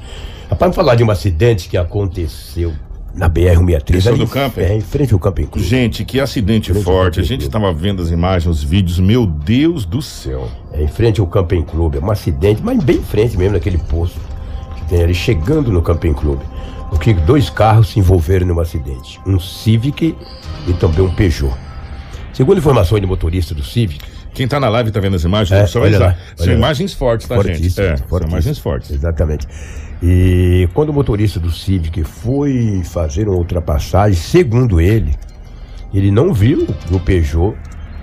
[0.49, 2.73] Rapaz, vamos falar de um acidente que aconteceu
[3.13, 3.95] na BR-163.
[3.97, 4.61] Esse é o ali do em- camping?
[4.61, 5.67] É, em frente ao Camping Clube.
[5.67, 7.19] Gente, que acidente forte.
[7.19, 8.99] A gente estava vendo as imagens, os vídeos.
[8.99, 10.49] Meu Deus do céu.
[10.73, 11.97] É, em frente ao Camping Clube.
[11.97, 14.19] É um acidente, mas bem em frente mesmo, naquele posto
[14.75, 16.43] que tem ali, chegando no Camping Clube.
[16.91, 19.19] O que dois carros se envolveram num acidente.
[19.25, 20.15] Um Civic
[20.67, 21.53] e também um Peugeot.
[22.33, 25.59] Segundo informações de motorista do Civic, Quem tá na live tá vendo as imagens?
[25.59, 26.57] É, só olha lá, São olha lá.
[26.57, 27.79] imagens fortes, tá, gente?
[27.81, 28.91] É, são imagens fortes.
[28.91, 29.47] Exatamente.
[30.01, 35.13] E quando o motorista do Civic foi fazer uma ultrapassagem, segundo ele,
[35.93, 37.57] ele não viu que o Peugeot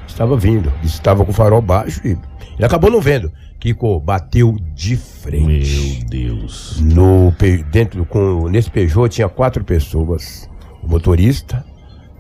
[0.06, 0.72] estava vindo.
[0.82, 3.32] Estava com o farol baixo e ele acabou não vendo.
[3.58, 6.00] Kiko bateu de frente.
[6.00, 6.80] Meu Deus.
[6.80, 7.34] No,
[7.70, 10.48] dentro, com, nesse Peugeot tinha quatro pessoas.
[10.82, 11.64] O motorista,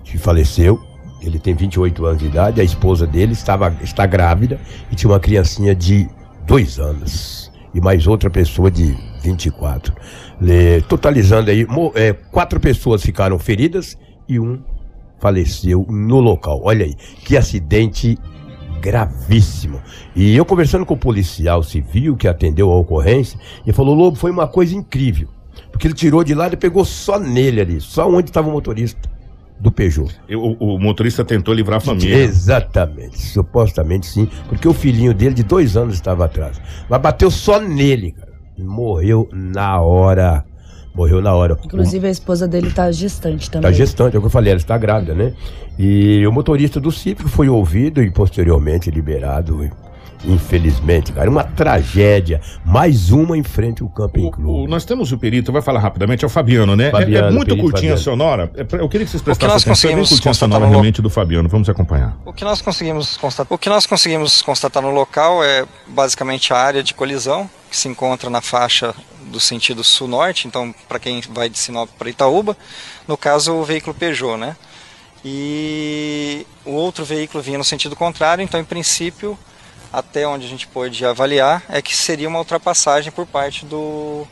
[0.04, 0.80] que faleceu,
[1.20, 5.20] ele tem 28 anos de idade, a esposa dele estava, está grávida e tinha uma
[5.20, 6.08] criancinha de
[6.46, 7.50] dois anos.
[7.74, 9.94] E mais outra pessoa de 24.
[10.40, 13.98] Le- totalizando aí, é, quatro pessoas ficaram feridas
[14.28, 14.62] e um
[15.18, 16.60] faleceu no local.
[16.62, 18.18] Olha aí, que acidente
[18.80, 19.80] gravíssimo.
[20.14, 24.30] E eu conversando com o policial civil que atendeu a ocorrência, ele falou: Lobo, foi
[24.30, 25.28] uma coisa incrível.
[25.70, 29.15] Porque ele tirou de lá e pegou só nele ali, só onde estava o motorista
[29.60, 30.10] do Peugeot.
[30.28, 32.16] Eu- O, o motorista tentou livrar a família.
[32.16, 36.60] Exatamente, supostamente sim, porque o filhinho dele de dois anos estava atrás.
[36.88, 38.32] Mas bateu só nele, cara.
[38.58, 40.44] Morreu na hora.
[40.94, 41.58] Morreu na hora.
[41.62, 43.70] Inclusive, a esposa dele tá gestante também.
[43.74, 45.34] gestante, é o que eu falei, ela está grávida, né?
[45.78, 49.70] E o motorista do Cívico foi ouvido e posteriormente liberado.
[50.26, 52.40] Infelizmente, cara, uma tragédia.
[52.64, 54.70] Mais uma em frente ao Camping O- o- Clube.
[54.70, 56.84] nós temos o perito, vai falar rapidamente, é o Fabiano, né?
[56.84, 57.98] É- é, Fabiano, muito perito curtinha a Fabiano.
[58.20, 58.50] sonora.
[58.56, 59.72] É pra- eu queria que vocês prestassem nós atenção.
[59.90, 61.48] É bem conseguimos curtinha a constatar sonora no realmente do Fabiano.
[61.48, 62.16] Vamos acompanhar.
[62.24, 66.56] O que nós conseguimos constatar, o que nós conseguimos constatar no local é basicamente a
[66.58, 68.94] área de colisão que se encontra na faixa
[69.30, 72.56] do sentido sul-norte, então para quem vai de Sinop para Itaúba,
[73.08, 74.56] no caso o veículo Peugeot, né?
[75.24, 79.36] E o outro veículo vinha no sentido contrário, então em princípio,
[79.96, 84.26] até onde a gente pôde avaliar, é que seria uma ultrapassagem por parte do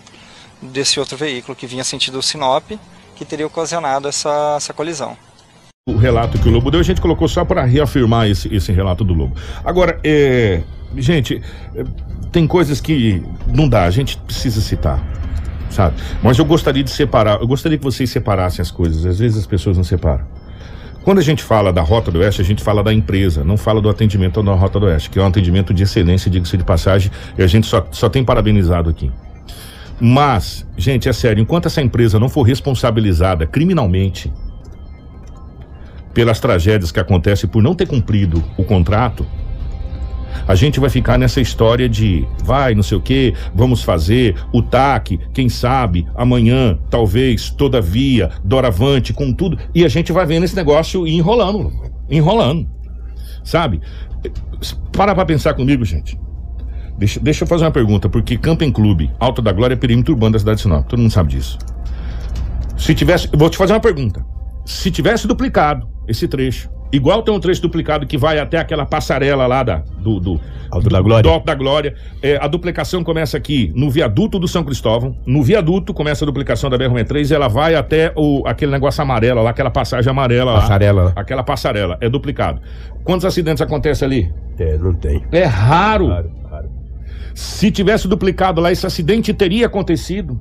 [0.61, 2.73] desse outro veículo que vinha sentido Sinop,
[3.17, 5.17] que teria ocasionado essa, essa colisão.
[5.89, 9.03] o relato que o Lobo deu, a gente colocou só para reafirmar esse, esse relato
[9.05, 9.37] do Lobo.
[9.65, 10.63] Agora, é,
[10.97, 11.41] gente,
[11.75, 11.85] é,
[12.31, 15.03] tem coisas que não dá, a gente precisa citar,
[15.71, 15.97] sabe?
[16.23, 19.47] Mas eu gostaria de separar, eu gostaria que vocês separassem as coisas, às vezes as
[19.47, 20.27] pessoas não separam.
[21.05, 23.79] Quando a gente fala da Rota do Oeste, a gente fala da empresa, não fala
[23.79, 27.13] do atendimento da Rota do Oeste, que é um atendimento de excelência, diga-se de passagem,
[27.37, 29.13] e a gente só, só tem parabenizado aqui.
[30.01, 34.33] Mas, gente, é sério, enquanto essa empresa não for responsabilizada criminalmente
[36.15, 39.27] pelas tragédias que acontecem por não ter cumprido o contrato,
[40.47, 44.63] a gente vai ficar nessa história de vai, não sei o que, vamos fazer, o
[44.63, 49.59] TAC, quem sabe, amanhã, talvez, todavia, doravante, com tudo.
[49.75, 51.73] E a gente vai vendo esse negócio enrolando,
[52.11, 52.69] enrolando.
[53.43, 53.81] Sabe?
[54.93, 56.19] Para pra pensar comigo, gente.
[56.97, 60.33] Deixa, deixa eu fazer uma pergunta, porque Camping Clube, Alto da Glória, é perímetro urbano
[60.33, 60.87] da cidade de Sinop.
[60.87, 61.59] Todo mundo sabe disso.
[62.77, 63.29] Se tivesse.
[63.35, 64.25] Vou te fazer uma pergunta.
[64.65, 69.47] Se tivesse duplicado esse trecho, igual tem um trecho duplicado que vai até aquela passarela
[69.47, 71.23] lá da, do, do Alto da Glória.
[71.23, 71.95] do Alto da Glória.
[72.23, 75.17] É, a duplicação começa aqui no viaduto do São Cristóvão.
[75.27, 79.43] No viaduto começa a duplicação da BR-63 e ela vai até o, aquele negócio amarelo
[79.43, 80.61] lá, aquela passagem amarela lá.
[80.61, 81.13] Passarela.
[81.15, 81.99] Aquela passarela.
[82.01, 82.61] É duplicado.
[83.05, 84.33] Quantos acidentes acontecem ali?
[84.59, 85.25] É, não tem.
[85.31, 86.07] É raro.
[86.07, 86.71] Claro, claro.
[87.35, 90.41] Se tivesse duplicado lá, esse acidente teria acontecido.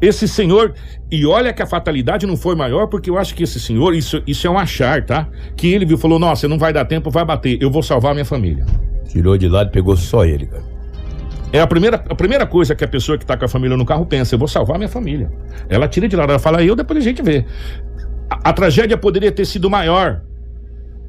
[0.00, 0.74] Esse senhor,
[1.10, 4.22] e olha que a fatalidade não foi maior, porque eu acho que esse senhor, isso,
[4.26, 5.28] isso é um achar, tá?
[5.56, 8.24] Que ele viu, falou: Nossa, não vai dar tempo, vai bater, eu vou salvar minha
[8.24, 8.64] família.
[9.08, 10.72] Tirou de lado, pegou só ele, cara.
[11.52, 13.84] É a primeira, a primeira coisa que a pessoa que tá com a família no
[13.84, 15.30] carro pensa: Eu vou salvar minha família.
[15.68, 17.44] Ela tira de lado, ela fala: Eu, depois a gente vê.
[18.30, 20.22] A, a tragédia poderia ter sido maior.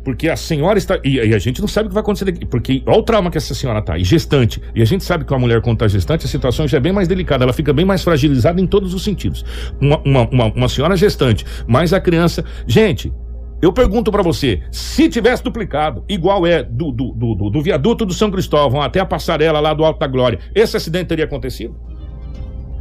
[0.04, 1.00] Porque a senhora está.
[1.04, 2.46] E, e a gente não sabe o que vai acontecer daqui.
[2.46, 3.98] Porque olha o trauma que essa senhora tá.
[3.98, 4.62] E gestante.
[4.76, 6.92] E a gente sabe que uma mulher, quando tá gestante, a situação já é bem
[6.92, 7.46] mais delicada.
[7.46, 9.46] Ela fica bem mais fragilizada em todos os sentidos.
[9.80, 12.44] Uma, uma, uma, uma senhora gestante, mais a criança.
[12.68, 13.13] Gente,
[13.62, 18.13] eu pergunto pra você: se tivesse duplicado, igual é do, do, do, do- viaduto do
[18.13, 21.76] São Cristóvão até a passarela lá do Alto da Glória, esse acidente teria acontecido?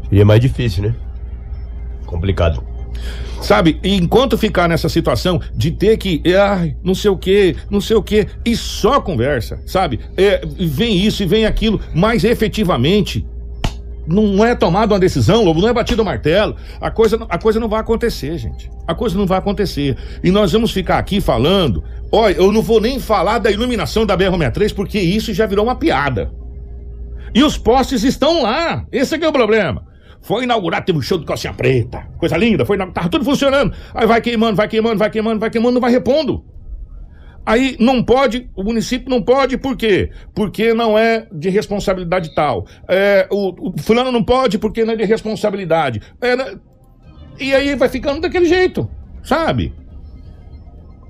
[0.09, 0.95] Seria mais difícil, né?
[2.05, 2.65] Complicado.
[3.41, 3.81] Sabe?
[3.83, 8.03] Enquanto ficar nessa situação de ter que, ai, não sei o que, não sei o
[8.03, 9.99] que, e só conversa, sabe?
[10.17, 13.27] É, vem isso e vem aquilo, mas efetivamente
[14.07, 17.69] não é tomada uma decisão, não é batido o martelo, a coisa, a coisa não
[17.69, 18.71] vai acontecer, gente.
[18.87, 19.97] A coisa não vai acontecer.
[20.23, 24.17] E nós vamos ficar aqui falando, olha, eu não vou nem falar da iluminação da
[24.17, 26.33] BR-63, porque isso já virou uma piada.
[27.35, 28.85] E os postes estão lá.
[28.93, 29.87] Esse aqui é o problema.
[30.23, 32.07] Foi inaugurado, teve um show de calcinha preta.
[32.19, 33.75] Coisa linda, foi inaugurado, tava tudo funcionando.
[33.95, 36.45] Aí vai queimando, vai queimando, vai queimando, vai queimando, não vai repondo.
[37.45, 40.11] Aí não pode, o município não pode, por quê?
[40.33, 42.67] Porque não é de responsabilidade tal.
[42.89, 46.01] É, o, o fulano não pode porque não é de responsabilidade.
[46.21, 46.57] É, né?
[47.39, 48.89] e aí vai ficando daquele jeito,
[49.23, 49.73] sabe?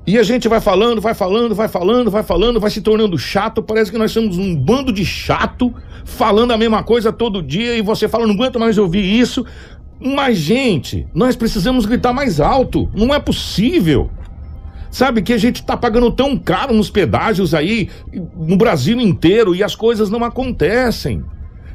[0.05, 3.63] E a gente vai falando, vai falando, vai falando, vai falando, vai se tornando chato.
[3.63, 5.73] Parece que nós somos um bando de chato,
[6.05, 9.47] falando a mesma coisa todo dia e você fala, não aguento mais ouvir isso.
[10.01, 12.91] Mas, gente, nós precisamos gritar mais alto.
[12.93, 14.11] Não é possível.
[14.91, 17.89] Sabe que a gente tá pagando tão caro nos pedágios aí,
[18.37, 21.25] no Brasil inteiro, e as coisas não acontecem.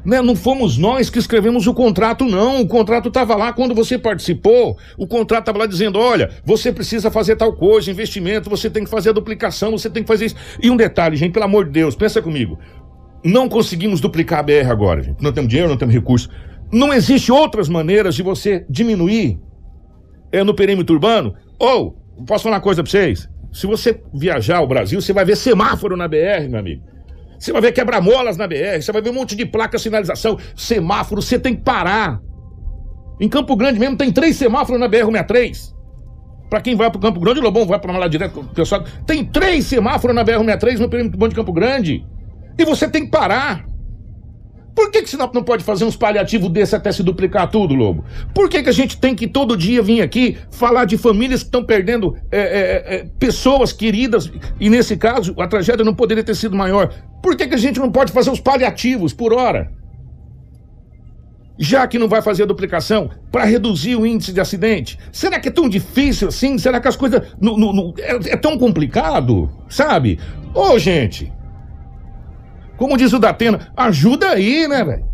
[0.07, 0.21] Né?
[0.21, 2.61] Não fomos nós que escrevemos o contrato, não.
[2.61, 4.77] O contrato estava lá quando você participou.
[4.97, 8.89] O contrato estava lá dizendo: olha, você precisa fazer tal coisa, investimento, você tem que
[8.89, 10.35] fazer a duplicação, você tem que fazer isso.
[10.63, 12.57] E um detalhe, gente, pelo amor de Deus, pensa comigo.
[13.21, 15.21] Não conseguimos duplicar a BR agora, gente.
[15.21, 16.29] Não temos dinheiro, não temos recurso.
[16.71, 19.37] Não existe outras maneiras de você diminuir
[20.31, 21.35] é, no perímetro urbano?
[21.59, 23.27] Ou, posso falar uma coisa pra vocês?
[23.51, 26.83] Se você viajar ao Brasil, você vai ver semáforo na BR, meu amigo.
[27.37, 31.21] Você vai ver quebra-molas na BR, você vai ver um monte de placa, sinalização, semáforo,
[31.21, 32.19] você tem que parar.
[33.19, 35.75] Em Campo Grande mesmo tem três semáforos na BR-63.
[36.49, 38.83] Pra quem vai pro Campo Grande, o Lobão vai pra lá direto, pessoal.
[39.05, 42.05] Tem três semáforos na BR-63 no perímetro urbano de Campo Grande.
[42.57, 43.65] E você tem que parar.
[44.77, 48.05] Por que, que Sinop não pode fazer uns paliativos desse até se duplicar tudo, Lobo?
[48.31, 51.47] Por que, que a gente tem que todo dia vir aqui falar de famílias que
[51.47, 56.35] estão perdendo é, é, é, pessoas queridas e, nesse caso, a tragédia não poderia ter
[56.35, 56.93] sido maior?
[57.23, 59.71] Por que, que a gente não pode fazer os paliativos por hora?
[61.57, 64.99] Já que não vai fazer a duplicação para reduzir o índice de acidente?
[65.11, 66.55] Será que é tão difícil assim?
[66.59, 67.19] Será que as coisas.
[67.41, 69.49] no- no- no- é, é tão complicado?
[69.67, 70.19] Sabe?
[70.53, 71.33] Ô, gente,
[72.77, 75.05] como diz o Datena, ajuda aí, né, velho?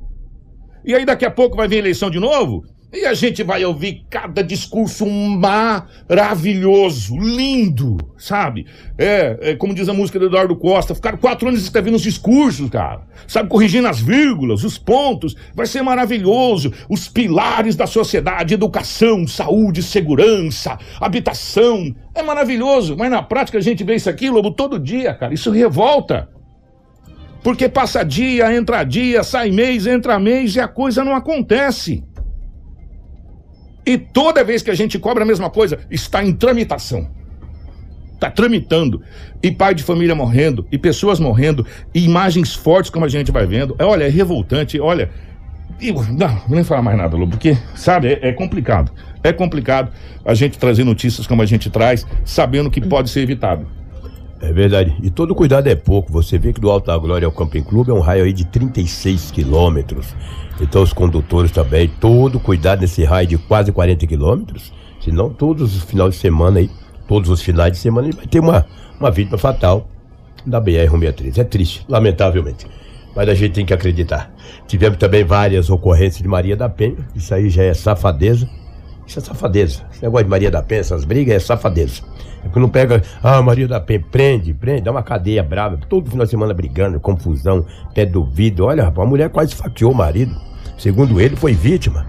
[0.85, 4.05] E aí daqui a pouco vai vir eleição de novo e a gente vai ouvir
[4.07, 8.67] cada discurso maravilhoso, lindo, sabe?
[8.95, 12.69] É, é, como diz a música do Eduardo Costa, ficaram quatro anos escrevendo os discursos,
[12.69, 13.01] cara.
[13.27, 15.35] Sabe, corrigindo as vírgulas, os pontos.
[15.55, 16.71] Vai ser maravilhoso.
[16.87, 21.95] Os pilares da sociedade, educação, saúde, segurança, habitação.
[22.13, 25.33] É maravilhoso, mas na prática a gente vê isso aqui, Lobo, todo dia, cara.
[25.33, 26.29] Isso revolta.
[27.43, 32.03] Porque passa dia, entra dia, sai mês, entra mês e a coisa não acontece.
[33.85, 37.07] E toda vez que a gente cobra a mesma coisa, está em tramitação.
[38.19, 39.01] tá tramitando,
[39.41, 43.45] e pai de família morrendo, e pessoas morrendo, e imagens fortes como a gente vai
[43.45, 43.75] vendo.
[43.77, 45.09] É, olha, é revoltante, olha.
[45.81, 48.93] e- não, vou nem falar mais nada, Lobo, porque, sabe, é, é complicado.
[49.21, 49.91] É complicado
[50.23, 53.67] a gente trazer notícias como a gente traz, sabendo que pode ser evitado.
[54.43, 54.93] É verdade.
[55.01, 56.11] E todo cuidado é pouco.
[56.11, 58.43] Você vê que do Alto da Glória ao Camping Clube é um raio aí de
[58.43, 60.13] 36 quilômetros.
[60.59, 64.73] Então os condutores também, todo cuidado nesse raio de quase 40 quilômetros.
[64.99, 66.69] Senão todos os finais de semana aí,
[67.07, 68.65] todos os finais de semana vai ter uma,
[68.99, 69.87] uma vítima fatal
[70.45, 71.37] da BR-163.
[71.37, 72.67] É triste, lamentavelmente.
[73.15, 74.29] Mas a gente tem que acreditar.
[74.67, 76.97] Tivemos também várias ocorrências de Maria da Penha.
[77.15, 78.49] Isso aí já é safadeza.
[79.05, 79.83] Isso é safadeza.
[79.91, 82.01] Esse negócio de Maria da Penha, essas brigas, é safadeza.
[82.43, 85.77] É que não pega, ah, Maria da Penha, prende, prende, dá uma cadeia brava.
[85.89, 88.65] Todo final de semana brigando, confusão, pé do vidro.
[88.65, 90.35] Olha, rapaz, a mulher quase esfaqueou o marido.
[90.77, 92.05] Segundo ele, foi vítima.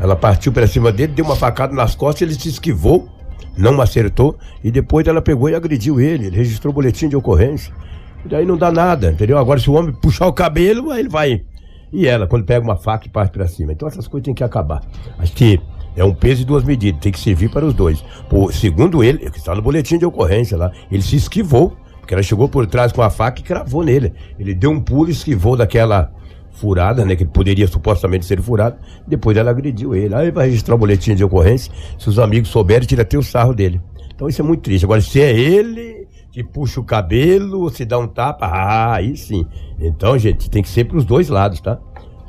[0.00, 3.08] Ela partiu pra cima dele, deu uma facada nas costas, ele se esquivou,
[3.56, 6.26] não acertou, e depois ela pegou e agrediu ele.
[6.26, 7.72] Ele registrou boletim de ocorrência.
[8.24, 9.38] E daí não dá nada, entendeu?
[9.38, 11.42] Agora, se o homem puxar o cabelo, aí ele vai.
[11.92, 13.72] E ela, quando pega uma faca e parte pra cima.
[13.72, 14.82] Então essas coisas têm que acabar.
[15.18, 15.60] Acho que
[15.96, 18.04] é um peso e duas medidas, tem que servir para os dois.
[18.28, 22.22] Por, segundo ele, que está no boletim de ocorrência lá, ele se esquivou, porque ela
[22.22, 24.12] chegou por trás com a faca e cravou nele.
[24.38, 26.12] Ele deu um pulo e esquivou daquela
[26.54, 28.78] furada, né, que poderia supostamente ser furada.
[29.06, 30.14] Depois ela agrediu ele.
[30.14, 31.72] Aí vai registrar o boletim de ocorrência.
[31.98, 33.80] Se os amigos souberem, tira até o sarro dele.
[34.14, 34.84] Então isso é muito triste.
[34.84, 39.46] Agora, se é ele que puxa o cabelo, se dá um tapa, ah, aí sim.
[39.78, 41.78] Então, gente, tem que ser pros dois lados, tá?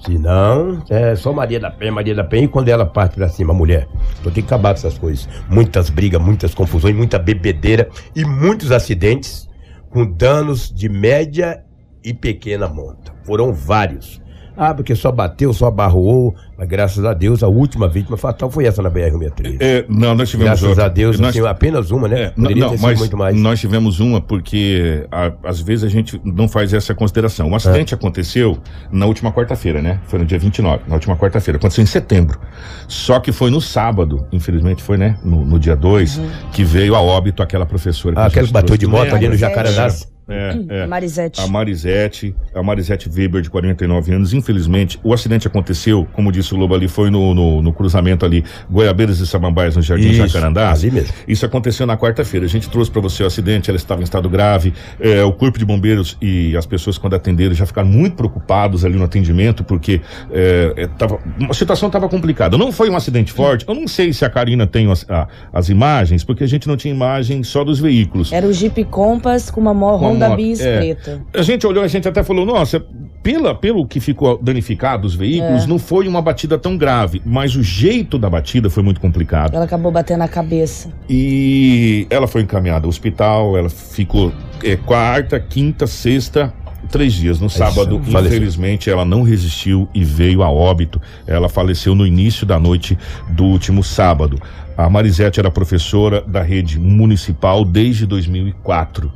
[0.06, 3.28] Se não, é só Maria da Penha, Maria da Penha, e quando ela parte pra
[3.28, 3.88] cima, mulher.
[4.20, 5.28] Então tem que acabar com essas coisas.
[5.50, 9.50] Muitas brigas, muitas confusões, muita bebedeira e muitos acidentes
[9.89, 11.63] com danos de média
[12.04, 13.13] e pequena monta.
[13.24, 14.22] Foram vários.
[14.58, 18.65] Ah, porque só bateu, só abarroou, mas graças a Deus a última vítima fatal foi
[18.65, 19.58] essa na BR-163.
[19.60, 20.86] É, não, nós tivemos Graças outra.
[20.86, 22.22] a Deus, nós, assim, apenas uma, né?
[22.22, 23.36] É, não, Poderia não, ter sido mas muito mais.
[23.36, 27.50] nós tivemos uma porque a- às vezes a gente não faz essa consideração.
[27.50, 27.98] Um acidente É.
[27.98, 28.58] aconteceu
[28.91, 30.00] na última quarta-feira, né?
[30.08, 31.58] Foi no dia 29, na última quarta-feira.
[31.58, 32.39] Aconteceu em setembro.
[32.88, 35.18] Só que foi no sábado, infelizmente foi, né?
[35.24, 36.20] No, no dia 2,
[36.52, 38.15] que veio a óbito aquela professora.
[38.18, 39.36] Ah, a aquela gente que bateu de moto ali no?
[39.36, 40.08] Jacarandás.
[40.28, 40.88] É, é.
[40.88, 41.40] Marisete.
[41.42, 44.34] A Marisete, a Marisete Weber, de 49 anos.
[44.34, 48.44] Infelizmente, o acidente aconteceu, como disse o Lobo ali, foi no, no, no cruzamento ali,
[48.70, 50.72] Goiabeiras e Samambaias, no Jardim Isso, Jacarandá.
[50.72, 51.14] ali mesmo.
[51.28, 52.46] Isso aconteceu na quarta-feira.
[52.46, 54.74] A gente trouxe para você o acidente, ela estava em estado grave.
[55.00, 58.98] É, o Corpo de Bombeiros e as pessoas, quando atenderam, já ficaram muito preocupados ali
[58.98, 62.58] no atendimento, porque é, é, tava, a situação estava complicada.
[62.58, 63.66] Não foi um acidente forte.
[63.68, 66.76] Eu não sei se a Karina tem as, a- as imagens, porque a gente não
[66.78, 68.32] tinha imagem só dos veículos.
[68.32, 70.78] Era o Jeep Compass com uma mo- Com a Honda moto, Bis é.
[70.78, 71.21] preta.
[71.34, 72.84] A gente olhou, a gente até falou, nossa,
[73.23, 75.67] pela, pelo que ficou danificado os veículos, É.
[75.67, 79.56] não foi uma batida tão grave, mas o jeito da batida foi muito complicado.
[79.56, 80.89] Ela acabou batendo a cabeça.
[81.10, 84.32] E ela foi encaminhada ao hospital, ela ficou
[84.63, 86.54] é, quarta, quinta, sexta,
[86.89, 87.39] três dias.
[87.39, 91.01] No sábado, infelizmente, ela não resistiu e veio a óbito.
[91.25, 92.97] Ela faleceu no início da noite
[93.30, 94.39] do último sábado.
[94.78, 99.12] A Marisete era professora da rede municipal desde 2004.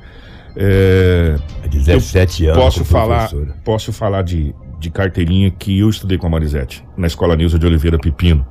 [0.56, 1.38] É,
[1.70, 2.64] 17 eu anos.
[2.64, 3.30] Posso falar,
[3.64, 7.66] posso falar de, de carteirinha que eu estudei com a Marisete na escola Nilza de
[7.66, 8.46] Oliveira Pepino,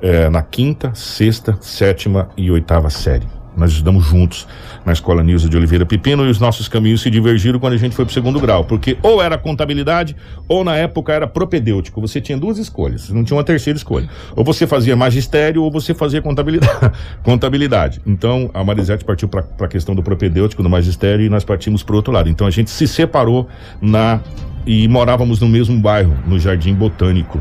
[0.00, 3.37] é, na quinta, sexta, sétima e oitava série.
[3.58, 4.46] Nós estudamos juntos
[4.86, 7.94] na escola Nilza de Oliveira Pepino e os nossos caminhos se divergiram quando a gente
[7.94, 10.14] foi pro segundo grau, porque ou era contabilidade
[10.46, 12.00] ou na época era propedêutico.
[12.00, 14.08] Você tinha duas escolhas, não tinha uma terceira escolha.
[14.36, 16.92] Ou você fazia magistério ou você fazia contabilidade.
[17.22, 18.00] contabilidade.
[18.06, 21.96] Então a Marisete partiu para a questão do propedêutico, do magistério e nós partimos pro
[21.96, 22.28] outro lado.
[22.28, 23.48] Então a gente se separou
[23.82, 24.20] na
[24.66, 27.40] e morávamos no mesmo bairro, no Jardim Botânico.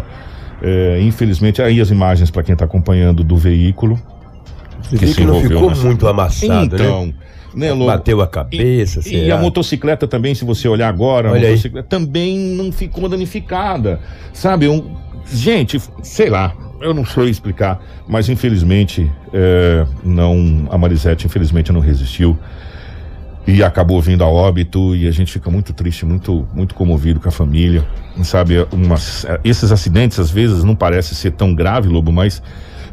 [0.62, 3.99] É, infelizmente, aí as imagens para quem está acompanhando do veículo.
[4.89, 6.84] Você que se que não ficou nessa- muito amassado, né?
[6.84, 7.13] então,
[7.54, 7.88] né, Lobo?
[7.88, 12.38] Bateu a cabeça, E, e a motocicleta também, se você olhar agora, a Olha também
[12.38, 14.00] não ficou danificada.
[14.34, 14.67] Sabe?
[14.67, 14.95] Um,
[15.32, 21.80] gente, sei lá, eu não sei explicar, mas infelizmente é, não a Marisete infelizmente não
[21.80, 22.38] resistiu
[23.47, 27.30] e acabou vindo a óbito e a gente fica muito triste, muito muito comovido com
[27.30, 27.84] a família,
[28.23, 28.56] sabe?
[28.71, 32.43] Umas, esses acidentes às vezes não parece ser tão grave, Lobo, mas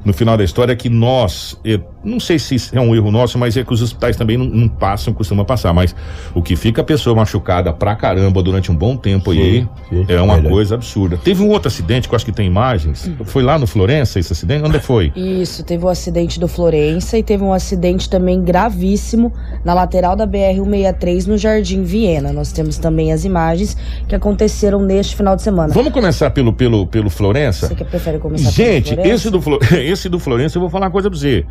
[0.05, 1.59] no final da história que nós,
[2.05, 4.45] não sei se isso é um erro nosso, mas é que os hospitais também não,
[4.47, 5.95] não passam, costumam passar, mas
[6.35, 10.05] o que fica a pessoa machucada pra caramba durante um bom tempo aí Sim, sim,
[10.09, 10.55] é uma verdade.
[10.55, 11.17] coisa absurda.
[11.17, 14.33] Teve um outro acidente que eu acho que tem imagens, foi lá no Florença esse
[14.33, 14.65] acidente?
[14.67, 15.13] Onde foi?
[15.17, 19.33] Isso, teve o acidente do Florença e teve um acidente também gravíssimo
[19.65, 22.33] na lateral da BR-163 no Jardim Viena.
[22.33, 23.77] Nós temos também as imagens
[24.09, 25.73] que aconteceram neste final de semana.
[25.73, 27.69] Vamos começar pelo, pelo, pelo Florença?
[27.69, 29.15] Você que prefere começar pelo Gente, Florença?
[29.15, 31.45] esse do, Flo- esse do Florença, eu vou falar uma coisa pra você.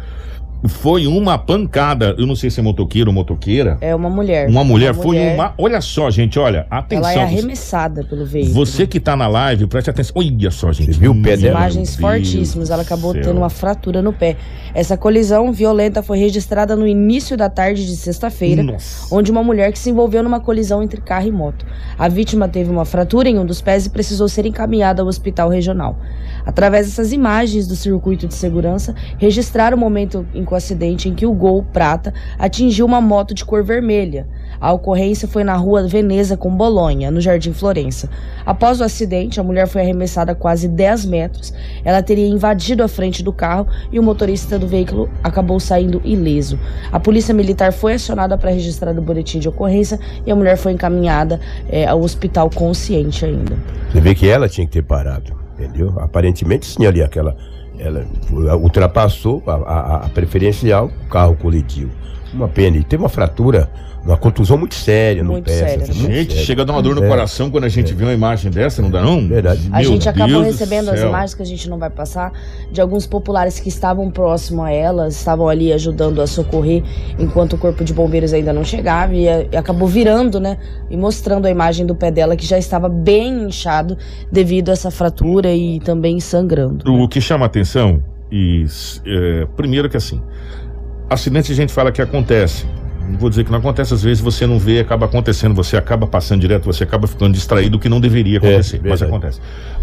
[0.68, 2.16] Foi uma pancada.
[2.18, 3.78] Eu não sei se é motoqueiro ou motoqueira.
[3.82, 4.48] É uma mulher.
[4.48, 5.54] Uma mulher foi uma.
[5.58, 7.10] Olha só, gente, olha, atenção.
[7.10, 8.54] Ela é arremessada pelo veículo.
[8.54, 10.14] Você que tá na live, preste atenção.
[10.16, 10.94] Olha só, gente.
[10.94, 11.60] Você viu o pé dela?
[11.60, 12.70] Imagens fortíssimas.
[12.70, 13.24] Ela acabou céu.
[13.24, 14.38] tendo uma fratura no pé.
[14.74, 18.78] Essa colisão violenta foi registrada no início da tarde de sexta-feira,
[19.12, 21.66] onde uma mulher que se envolveu numa colisão entre carro e moto.
[21.98, 25.50] A vítima teve uma fratura em um dos pés e precisou ser encaminhada ao hospital
[25.50, 26.00] regional.
[26.46, 31.26] Através dessas imagens do circuito de segurança, registraram o momento em que acidente em que
[31.26, 34.28] o Gol prata atingiu uma moto de cor vermelha.
[34.64, 38.10] A ocorrência foi na rua Veneza com Bolonha, no Jardim Florença.
[38.46, 41.54] Após o acidente, a mulher foi arremessada a quase 10 metros.
[41.84, 46.58] Ela teria invadido a frente do carro e o motorista do veículo acabou saindo ileso.
[46.94, 50.72] A polícia militar foi acionada para registrar o boletim de ocorrência e a mulher foi
[50.72, 53.58] encaminhada eh, ao hospital consciente ainda.
[53.92, 55.94] Você vê que ela tinha que ter parado, entendeu?
[56.00, 57.36] Aparentemente tinha ali aquela.
[57.84, 58.06] Ela
[58.56, 61.90] ultrapassou a, a- a preferencial, carro colidiu.
[62.34, 62.78] Uma pena.
[62.78, 63.70] E teve uma fratura,
[64.06, 65.54] uma contusão muito séria no Muito pé.
[65.54, 66.00] séria, assim, né?
[66.00, 66.46] muito Gente, séria.
[66.46, 67.08] chega a dar uma dor no É.
[67.08, 69.26] coração quando a gente vê uma imagem dessa, não dá não?
[69.28, 69.70] Verdade.
[69.72, 72.34] A gente acabou Deus do recebendo as imagens que a gente não vai passar
[72.70, 76.84] de alguns populares que estavam próximo a ela, estavam ali ajudando a socorrer
[77.18, 80.58] enquanto o corpo de bombeiros ainda não chegava e, e acabou virando, né?
[80.90, 83.98] E mostrando a imagem do pé dela que já estava bem inchado
[84.30, 86.84] devido a essa fratura e também sangrando.
[86.92, 88.66] O que chama atenção, e
[89.06, 90.22] é, primeiro que assim,
[91.10, 92.66] acidente a gente fala que acontece.
[93.08, 96.08] Não vou dizer que não acontece, às vezes você não vê, acaba acontecendo, você acaba
[96.08, 99.06] passando direto, você acaba ficando distraído, o que não deveria acontecer, mas verdade.
[99.12, 99.42] acontece.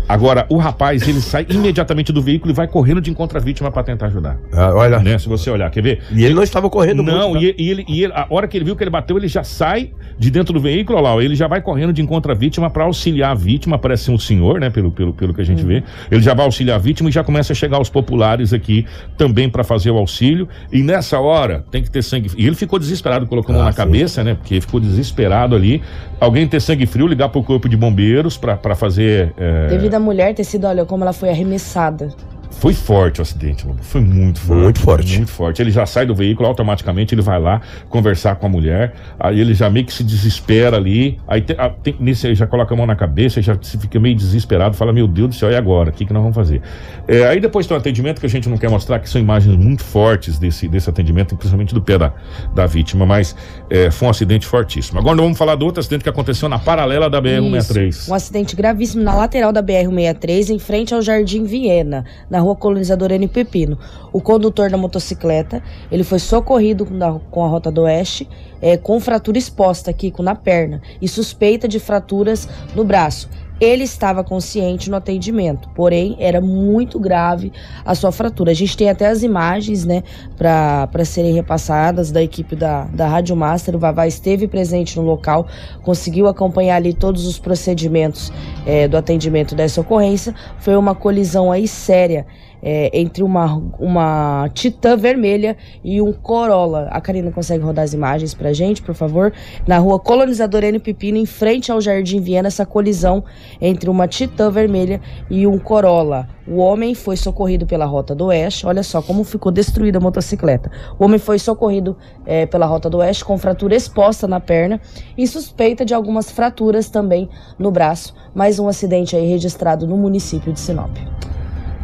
[0.09, 3.71] Agora, o rapaz, ele sai imediatamente do veículo e vai correndo de encontro à vítima
[3.71, 4.39] para tentar ajudar.
[4.53, 4.99] Ah, olha.
[4.99, 5.17] Né?
[5.19, 6.03] Se você olhar, quer ver?
[6.11, 7.45] E ele não estava correndo Não, muito.
[7.45, 9.45] e, e ele, e ele- a hora que ele viu que ele bateu, ele já
[9.45, 12.69] sai de dentro do veículo, olha lá, ele já vai correndo de encontro à vítima
[12.69, 15.63] para auxiliar a vítima, parece ser um senhor, né, pelo, pelo, pelo que a gente
[15.65, 15.85] vê.
[16.11, 18.85] Ele já vai auxiliar a vítima e já começa a chegar os populares aqui
[19.17, 20.49] também para fazer o auxílio.
[20.73, 22.31] E nessa hora tem que ter sangue.
[22.37, 23.77] E ele ficou desesperado, colocou a mão Ah, na sim.
[23.79, 25.83] cabeça, né, porque ficou desesperado ali.
[26.21, 29.33] Alguém ter sangue frio, ligar pro corpo de bombeiros para fazer.
[29.39, 32.09] é, Devido à mulher ter sido, olha como ela foi arremessada.
[32.51, 33.79] Foi forte o acidente, Lobo.
[33.83, 34.61] Foi muito forte.
[34.63, 35.17] Muito forte.
[35.17, 35.63] Muito forte.
[35.63, 38.93] Ele já sai do veículo, automaticamente ele vai lá conversar com a mulher.
[39.19, 41.19] Aí ele já meio que se desespera ali.
[41.27, 43.99] Aí te- a- tem- nisso ele já coloca a mão na cabeça, já se fica
[43.99, 45.91] meio desesperado, fala: Meu Deus do céu, e agora?
[45.91, 46.61] O que, que nós vamos fazer?
[47.09, 49.57] É, aí depois tem um atendimento que a gente não quer mostrar, que são imagens
[49.57, 52.13] muito fortes desse, desse atendimento, principalmente do pé da,
[52.55, 53.35] da vítima, mas
[53.71, 54.99] é, foi um acidente fortíssimo.
[54.99, 57.89] Agora nós vamos falar do outro acidente que aconteceu na paralela da BR-163.
[57.89, 62.57] Isso, Um acidente gravíssimo na lateral da BR-163, em frente ao Jardim Viena, na rua
[62.57, 63.29] Colonizador N.
[63.29, 63.79] Pepino.
[64.13, 66.87] O condutor da motocicleta, ele foi socorrido
[67.31, 68.29] com, a Rota do Oeste,
[68.61, 73.29] eh, com fratura exposta aqui, com na perna, e suspeita de fraturas no braço.
[73.61, 77.53] Ele estava consciente no atendimento, porém era muito grave
[77.85, 78.53] a sua fratura.
[78.53, 80.03] A gente tem até as imagens, né,
[80.37, 83.77] para serem repassadas da equipe da, da Rádio Master.
[83.77, 85.47] O Vavá esteve presente no local,
[85.83, 88.33] conseguiu acompanhar ali todos os procedimentos
[88.67, 90.35] eh, do atendimento dessa ocorrência.
[90.59, 92.27] Foi uma colisão aí séria
[92.63, 96.89] eh, entre uma, uma Titan vermelha e um Corolla.
[96.91, 99.33] A Karina consegue rodar as imagens pra gente, por favor?
[99.67, 100.79] Na rua Colonizador N.
[100.79, 103.25] Pepino, em frente ao Jardim Viena, essa colisão
[103.61, 106.29] entre uma Titan vermelha e um Corolla.
[106.47, 108.67] O homem foi socorrido pela Rota do Oeste.
[108.67, 110.71] Olha só como ficou destruída a motocicleta.
[110.99, 111.97] O homem foi socorrido
[112.27, 114.81] eh, pela Rota do Oeste com fratura exposta na perna
[115.17, 118.15] e suspeita de algumas fraturas também no braço.
[118.35, 120.97] Mais um acidente aí registrado no município de Sinop.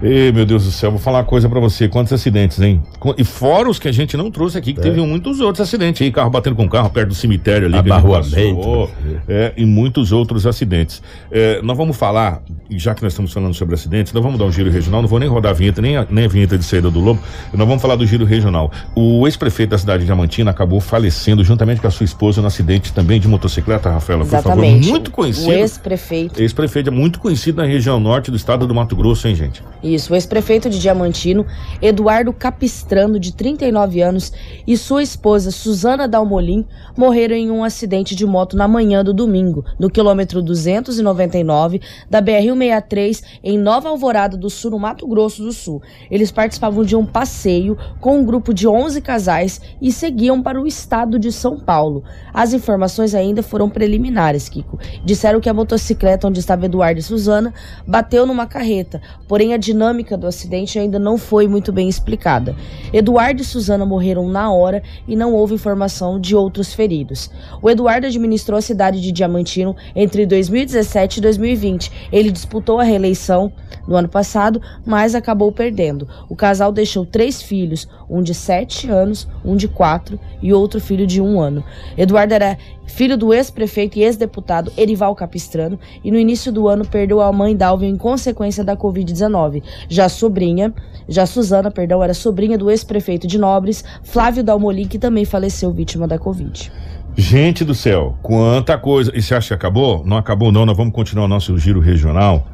[0.02, 1.88] Ei, meu Deus do céu, vou falar uma coisa pra você.
[1.88, 2.82] Quantos acidentes, hein?
[3.16, 6.12] E fora os que a gente não trouxe aqui, que teve muitos outros acidentes aí.
[6.12, 7.76] Carro batendo com carro perto do cemitério ali.
[7.76, 8.56] Abarroamento.
[8.56, 8.90] passou,
[9.26, 11.02] É, e muitos outros acidentes.
[11.30, 14.44] É, nós vamos falar, e já que nós estamos falando sobre acidentes, nós vamos dar
[14.44, 15.00] um giro regional.
[15.00, 17.20] Não vou nem rodar a vinheta, nem a, nem a vinheta de saída do Lobo.
[17.54, 18.70] Nós vamos falar do giro regional.
[18.94, 22.92] O ex-prefeito da cidade de Diamantina acabou falecendo juntamente com a sua esposa no acidente
[22.92, 24.80] também de motocicleta, Rafaela, por Exatamente.
[24.80, 24.90] favor.
[24.90, 25.48] Muito conhecido.
[25.48, 29.34] O ex-prefeito Ex-prefeito é muito conhecido na região norte do estado do Mato Grosso, hein,
[29.34, 29.62] gente?
[29.94, 31.46] Isso, o ex-prefeito de Diamantino,
[31.80, 34.32] Eduardo Capistrano, de 39 anos,
[34.66, 36.66] e sua esposa, Suzana Dalmolin,
[36.96, 41.80] morreram em um acidente de moto na manhã do domingo, no quilômetro 299
[42.10, 45.80] da BR-163, em Nova Alvorada do Sul, no Mato Grosso do Sul.
[46.10, 50.66] Eles participavam de um passeio com um grupo de 11 casais e seguiam para o
[50.66, 52.02] estado de São Paulo.
[52.34, 54.78] As informações ainda foram preliminares, Kiko.
[55.04, 57.54] Disseram que a motocicleta onde estava Eduardo e Suzana
[57.86, 62.56] bateu numa carreta, porém a dinâmica do acidente ainda não foi muito bem explicada.
[62.94, 67.30] Eduardo e Suzana morreram na hora e não houve informação de outros feridos.
[67.60, 71.92] O Eduardo administrou a cidade de Diamantino entre 2017 e 2020.
[72.10, 73.52] Ele disputou a reeleição
[73.86, 76.08] no ano passado, mas acabou perdendo.
[76.26, 81.06] O casal deixou três filhos, um de sete anos, um de quatro e outro filho
[81.06, 81.62] de um ano.
[81.98, 82.56] Eduardo era
[82.86, 87.56] filho do ex-prefeito e ex-deputado Erival Capistrano, e no início do ano perdeu a mãe
[87.56, 89.62] Dalvin em consequência da Covid-19.
[89.88, 90.72] Já sobrinha,
[91.08, 96.06] já Suzana, perdão, era sobrinha do ex-prefeito de Nobres, Flávio Dalmolin, que também faleceu vítima
[96.06, 96.72] da Covid.
[97.16, 99.10] Gente do céu, quanta coisa.
[99.14, 100.04] E você acha que acabou?
[100.04, 100.66] Não acabou, não.
[100.66, 102.46] Nós vamos continuar o nosso giro regional.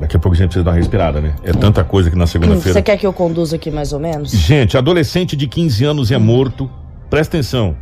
[0.00, 1.32] Daqui a pouco a gente precisa dar uma respirada, né?
[1.44, 2.72] É tanta coisa que na segunda-feira.
[2.72, 4.32] Você quer que eu conduza aqui mais ou menos?
[4.32, 6.68] Gente, adolescente de 15 anos é morto.
[7.08, 7.76] Presta atenção.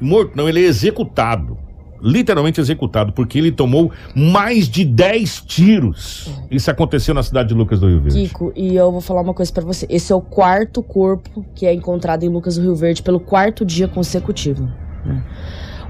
[0.00, 1.58] Morto, não, ele é executado.
[2.02, 6.30] Literalmente executado, porque ele tomou mais de 10 tiros.
[6.50, 8.22] Isso aconteceu na cidade de Lucas do Rio Verde.
[8.22, 9.86] Kiko, e eu vou falar uma coisa pra você.
[9.90, 13.66] Esse é o quarto corpo que é encontrado em Lucas do Rio Verde pelo quarto
[13.66, 14.66] dia consecutivo.
[15.04, 15.22] né?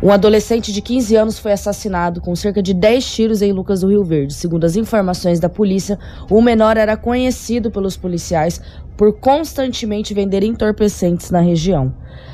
[0.02, 3.88] Um adolescente de 15 anos foi assassinado com cerca de 10 tiros em Lucas do
[3.88, 4.32] Rio Verde.
[4.32, 5.98] Segundo as informações da polícia,
[6.30, 8.62] o menor era conhecido pelos policiais
[9.00, 11.90] por constantemente vender entorpecentes na região.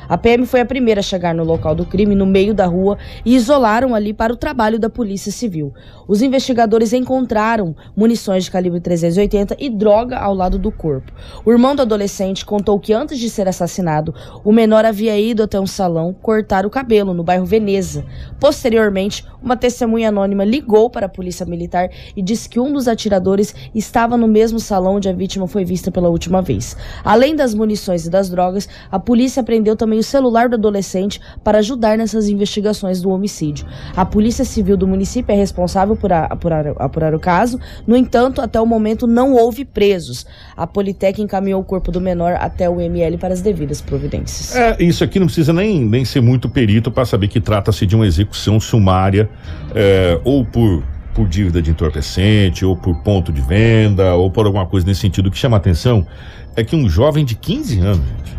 [0.08, 2.96] A PM foi a primeira a chegar no local do crime, no meio da rua,
[3.24, 5.72] e isolaram ali para o trabalho da Polícia Civil.
[6.06, 11.12] Os investigadores encontraram munições de calibre 380 e droga ao lado do corpo.
[11.44, 14.14] O irmão do adolescente contou que antes de ser assassinado,
[14.44, 18.04] o menor havia ido até um salão cortar o cabelo no bairro Veneza.
[18.38, 23.54] Posteriormente, uma testemunha anônima ligou para a Polícia Militar e disse que um dos atiradores
[23.74, 26.55] estava no mesmo salão onde a vítima foi vista pela última vez.
[27.04, 31.58] Além das munições e das drogas, a polícia apreendeu também o celular do adolescente para
[31.58, 33.66] ajudar nessas investigações do homicídio.
[33.96, 38.60] A Polícia Civil do município é responsável por apurar, apurar o caso, no entanto, até
[38.60, 40.26] o momento não houve presos.
[40.56, 44.54] A Politec encaminhou o corpo do menor até o ML para as devidas providências.
[44.54, 47.94] É, isso aqui não precisa nem, nem ser muito perito para saber que trata-se de
[47.94, 49.28] uma execução sumária,
[49.74, 50.82] é, ou por,
[51.16, 55.28] por dívida de entorpecente, ou por ponto de venda, ou por alguma coisa nesse sentido.
[55.28, 56.06] O que chama atenção
[56.54, 58.36] é que um jovem de 15 anos, gente,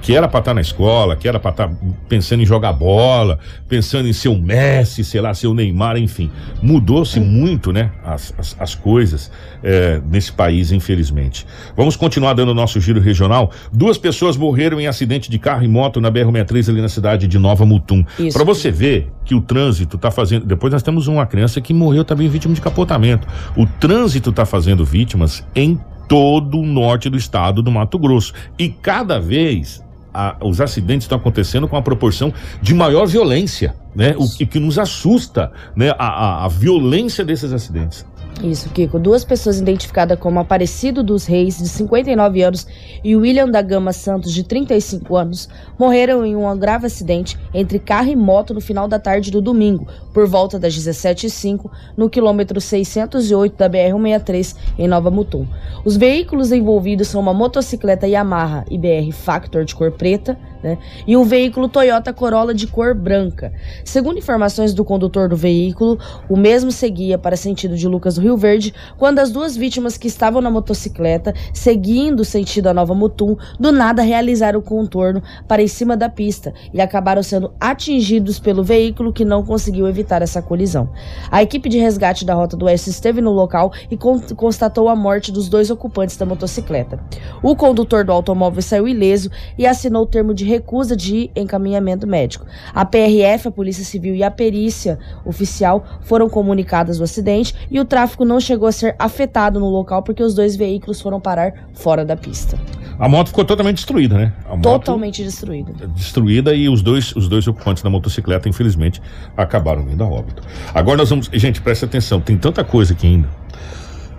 [0.00, 1.70] que era para estar na escola, que era para estar
[2.08, 3.38] pensando em jogar bola,
[3.68, 6.30] pensando em ser o Messi, sei lá, ser o Neymar, enfim.
[6.62, 9.30] Mudou-se muito, né, as, as, as coisas
[9.62, 11.46] é, nesse país, infelizmente.
[11.76, 13.50] Vamos continuar dando o nosso giro regional.
[13.72, 17.38] Duas pessoas morreram em acidente de carro e moto na BR-63 ali na cidade de
[17.38, 18.04] Nova Mutum.
[18.32, 20.46] Para você ver que o trânsito está fazendo.
[20.46, 23.26] Depois nós temos uma criança que morreu também vítima de capotamento.
[23.56, 25.78] O trânsito está fazendo vítimas em
[26.08, 28.32] todo o norte do estado do Mato Grosso.
[28.58, 29.80] E cada vez
[30.12, 34.14] a- os acidentes estão acontecendo com a proporção de maior violência, né?
[34.18, 35.90] O que, que nos assusta, né?
[35.98, 38.04] A, a- a violência desses acidentes.
[38.42, 38.98] Isso, Kiko.
[38.98, 42.66] Duas pessoas identificadas como Aparecido dos Reis, de 59 anos,
[43.04, 48.08] e William da Gama Santos, de 35 anos, morreram em um grave acidente entre carro
[48.08, 53.56] e moto no final da tarde do domingo, por volta das 17h05, no quilômetro 608
[53.56, 55.46] da BR-163, em Nova Mutum.
[55.84, 61.24] Os veículos envolvidos são uma motocicleta Yamaha IBR Factor de cor preta, né, e um
[61.24, 63.52] veículo Toyota Corolla de cor branca.
[63.84, 68.72] Segundo informações do condutor do veículo, o mesmo seguia para sentido de Lucas Rio Verde
[68.96, 74.02] quando as duas vítimas que estavam na motocicleta, seguindo sentido a Nova Mutum, do nada
[74.02, 79.24] realizaram o contorno para em cima da pista e acabaram sendo atingidos pelo veículo que
[79.24, 80.90] não conseguiu evitar essa colisão.
[81.30, 84.96] A equipe de resgate da Rota do Oeste esteve no local e con- constatou a
[84.96, 87.00] morte dos dois ocupantes da motocicleta.
[87.42, 92.46] O condutor do automóvel saiu ileso e assinou o termo de recusa de encaminhamento médico.
[92.74, 97.84] A PRF, a Polícia Civil e a perícia oficial foram comunicadas do acidente e o
[97.84, 102.04] tráfego não chegou a ser afetado no local porque os dois veículos foram parar fora
[102.04, 102.58] da pista.
[102.98, 104.32] A moto ficou totalmente destruída, né?
[104.62, 105.72] Totalmente destruído.
[105.94, 109.00] destruída e os dois, os dois ocupantes da motocicleta, infelizmente,
[109.36, 110.42] acabaram vindo a óbito.
[110.74, 111.30] Agora nós vamos.
[111.32, 113.28] Gente, presta atenção, tem tanta coisa aqui ainda.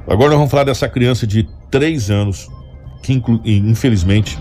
[0.07, 2.49] Agora nós vamos falar dessa criança de 3 anos
[3.03, 4.37] que, inclu- infelizmente,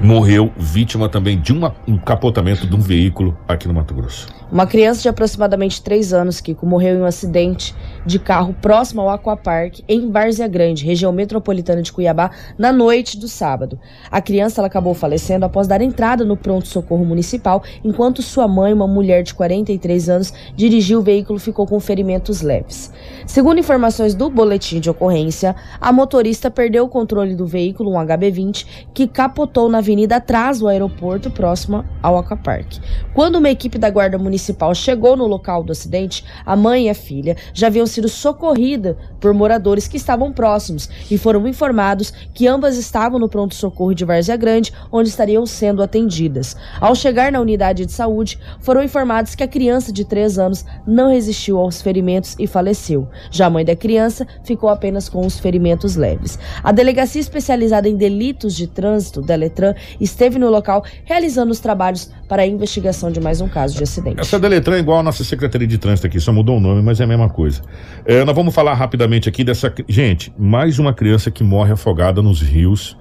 [0.00, 4.28] morreu vítima também de uma- um capotamento de um veículo aqui no Mato Grosso.
[4.52, 7.74] Uma criança de aproximadamente 3 anos, Kiko, morreu em um acidente
[8.06, 13.26] de carro próximo ao Aquapark, em Várzea Grande, região metropolitana de Cuiabá, na noite do
[13.26, 13.78] sábado.
[14.10, 19.24] A criança acabou falecendo após dar entrada no pronto-socorro municipal, enquanto sua mãe, uma mulher
[19.24, 22.92] de 43 anos, dirigiu o veículo e ficou com ferimentos leves.
[23.26, 28.66] Segundo informações do boletim de ocorrência, a motorista perdeu o controle do veículo, um HB20,
[28.94, 32.78] que capotou na avenida atrás do aeroporto, próxima ao Aquapark.
[33.12, 36.94] Quando uma equipe da Guarda Municipal chegou no local do acidente, a mãe e a
[36.94, 42.46] filha já haviam sido sido socorrida por moradores que estavam próximos e foram informados que
[42.46, 46.56] ambas estavam no pronto-socorro de Várzea Grande, onde estariam sendo atendidas.
[46.78, 51.10] Ao chegar na unidade de saúde, foram informados que a criança de 3 anos não
[51.10, 53.08] resistiu aos ferimentos e faleceu.
[53.30, 56.38] Já a mãe da criança ficou apenas com os ferimentos leves.
[56.62, 62.42] A delegacia especializada em delitos de trânsito, Deletran, esteve no local realizando os trabalhos para
[62.42, 64.20] a investigação de mais um caso de acidente.
[64.20, 67.00] Essa Deletran é igual a nossa Secretaria de Trânsito aqui, só mudou o nome, mas
[67.00, 67.62] é a mesma coisa.
[68.04, 69.72] É, nós vamos falar rapidamente aqui dessa.
[69.88, 72.96] Gente, mais uma criança que morre afogada nos rios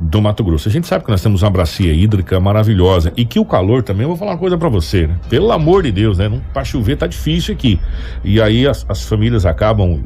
[0.00, 0.68] do Mato Grosso.
[0.68, 4.02] A gente sabe que nós temos uma bacia hídrica maravilhosa e que o calor também,
[4.02, 5.16] eu vou falar uma coisa para você, né?
[5.28, 6.40] Pelo amor de Deus, né?
[6.52, 7.80] Para chover tá difícil aqui.
[8.22, 10.00] E aí as, as famílias acabam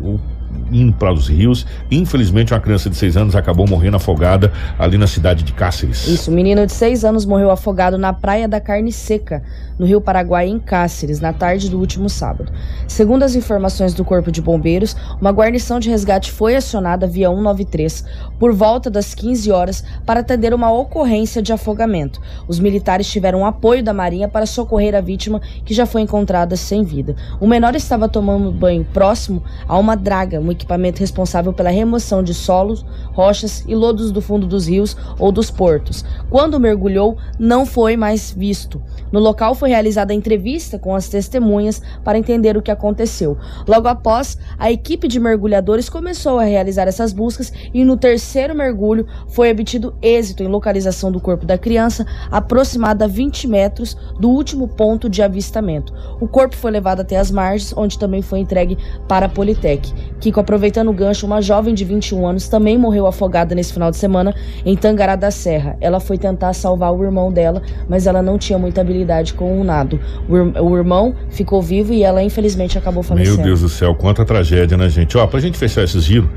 [0.71, 1.67] indo para os rios.
[1.91, 6.07] Infelizmente, uma criança de seis anos acabou morrendo afogada ali na cidade de Cáceres.
[6.07, 9.43] Isso, o menino de seis anos morreu afogado na Praia da Carne Seca,
[9.83, 12.53] no Rio Paraguai, em Cáceres, na tarde do último sábado.
[12.87, 18.05] Segundo as informações do Corpo de Bombeiros, uma guarnição de resgate foi acionada via 193
[18.39, 22.21] por volta das 15 horas para atender uma ocorrência de afogamento.
[22.47, 26.85] Os militares tiveram apoio da Marinha para socorrer a vítima, que já foi encontrada sem
[26.85, 27.17] vida.
[27.41, 32.35] O menor estava tomando banho próximo a uma draga, um equipamento responsável pela remoção de
[32.35, 36.05] solos, rochas e lodos do fundo dos rios ou dos portos.
[36.31, 38.81] Quando mergulhou, não foi mais visto.
[39.11, 43.37] No local foi realizada a entrevista com as testemunhas para entender o que aconteceu.
[43.67, 49.07] Logo após, a equipe de mergulhadores começou a realizar essas buscas e no terceiro mergulho
[49.29, 54.69] foi obtido êxito em localização do corpo da criança, aproximada a 20 metros do último
[54.69, 55.93] ponto de avistamento.
[56.21, 58.77] O corpo foi levado até as margens, onde também foi entregue
[59.09, 59.93] para a Politec.
[60.21, 63.97] Kiko, aproveitando o gancho, uma jovem de 21 anos também morreu afogada nesse final de
[63.97, 65.77] semana em Tangará da Serra.
[65.81, 69.65] Ela foi tentar salvar o irmão dela, mas ela não tinha muita habilidade com o
[69.65, 70.01] nado.
[70.29, 73.37] O irmão ficou vivo e ela infelizmente acabou falecendo.
[73.37, 75.17] Meu Deus do céu, quanta tragédia, né, gente?
[75.19, 76.31] Ó, pra gente fechar esse giro.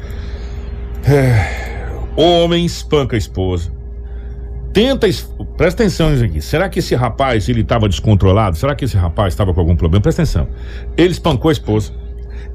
[1.08, 1.66] É...
[2.16, 3.72] Homem espanca a esposa.
[4.74, 5.08] Tenta.
[5.08, 5.30] Es...
[5.58, 6.42] Presta atenção nisso aqui.
[6.42, 8.58] Será que esse rapaz ele estava descontrolado?
[8.58, 10.02] Será que esse rapaz estava com algum problema?
[10.02, 10.48] Presta atenção.
[10.98, 11.94] Ele espancou a esposa.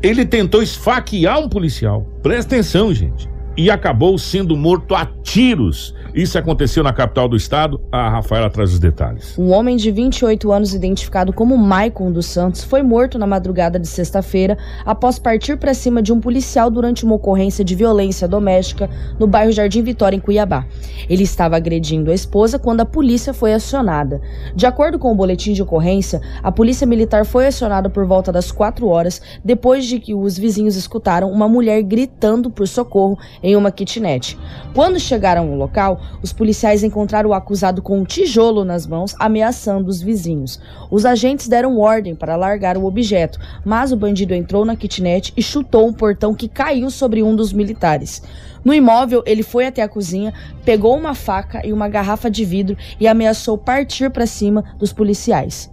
[0.02, 2.06] Ele tentou esfaquear um policial.
[2.22, 3.28] Presta atenção, gente.
[3.56, 7.80] E acabou sendo morto a tiros isso aconteceu na capital do estado.
[7.90, 9.38] A Rafaela traz os detalhes.
[9.38, 13.86] Um homem de 28 anos, identificado como Maicon dos Santos, foi morto na madrugada de
[13.86, 18.88] sexta-feira após partir para cima de um policial durante uma ocorrência de violência doméstica
[19.18, 20.64] no bairro Jardim Vitória, em Cuiabá.
[21.08, 24.20] Ele estava agredindo a esposa quando a polícia foi acionada.
[24.54, 28.50] De acordo com o boletim de ocorrência, a polícia militar foi acionada por volta das
[28.50, 33.70] 4 horas depois de que os vizinhos escutaram uma mulher gritando por socorro em uma
[33.70, 34.38] kitnet.
[34.74, 39.88] Quando chegaram ao local, os policiais encontraram o acusado com um tijolo nas mãos, ameaçando
[39.88, 40.61] os vizinhos.
[40.90, 45.42] Os agentes deram ordem para largar o objeto, mas o bandido entrou na kitnet e
[45.42, 48.22] chutou um portão que caiu sobre um dos militares.
[48.64, 50.34] No imóvel, ele foi até a cozinha,
[50.64, 55.70] pegou uma faca e uma garrafa de vidro e ameaçou partir para cima dos policiais.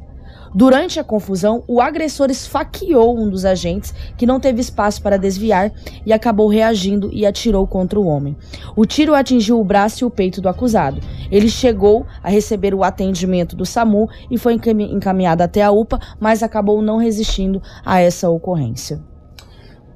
[0.53, 5.71] Durante a confusão, o agressor esfaqueou um dos agentes, que não teve espaço para desviar
[6.05, 8.35] e acabou reagindo e atirou contra o homem.
[8.75, 11.01] O tiro atingiu o braço e o peito do acusado.
[11.31, 16.41] Ele chegou a receber o atendimento do SAMU e foi encaminhado até a UPA, mas
[16.41, 18.99] acabou não resistindo a essa ocorrência.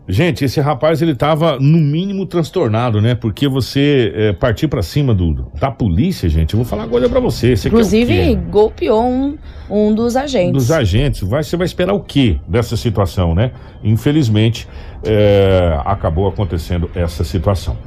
[0.08, 3.14] Gente, esse rapaz ele tava no mínimo transtornado, né?
[3.14, 7.20] Porque você é, partir para cima do, da polícia, gente, eu vou falar coisa para
[7.20, 7.56] você.
[7.56, 9.38] você Inclusive, golpeou um,
[9.70, 10.54] um dos agentes.
[10.54, 11.22] Dos agentes.
[11.22, 13.52] Vai, você vai esperar o quê dessa situação, né?
[13.84, 14.68] Infelizmente,
[15.06, 17.78] é, acabou acontecendo essa situação.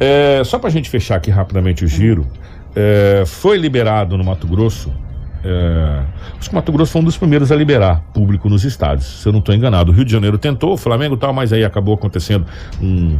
[0.00, 2.26] É, só pra gente fechar aqui rapidamente o giro,
[2.74, 4.92] é, foi liberado no Mato Grosso
[5.44, 6.02] é,
[6.38, 9.28] acho que o Mato Grosso foi um dos primeiros a liberar público nos estádios, se
[9.28, 9.92] eu não estou enganado.
[9.92, 12.46] O Rio de Janeiro tentou, o Flamengo tal, mas aí acabou acontecendo
[12.80, 13.16] um,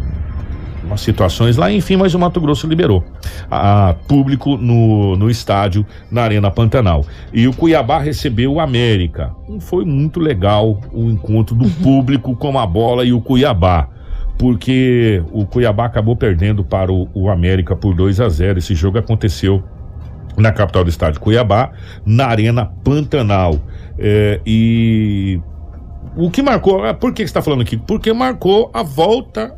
[0.85, 3.05] umas situações lá, enfim, mas o Mato Grosso liberou
[3.51, 7.05] a, a, público no, no estádio, na Arena Pantanal.
[7.33, 9.33] E o Cuiabá recebeu o América.
[9.61, 13.91] Foi muito legal o encontro do público com a bola e o Cuiabá
[14.39, 18.61] porque o Cuiabá acabou perdendo para o, o América por 2 a 0.
[18.61, 19.65] Esse jogo aconteceu
[20.39, 21.73] na capital do estado de Cuiabá,
[22.07, 23.59] na Arena Pantanal.
[23.99, 25.41] É, e
[26.17, 27.77] o que marcou, é, por que está falando aqui?
[27.77, 29.57] Porque marcou a volta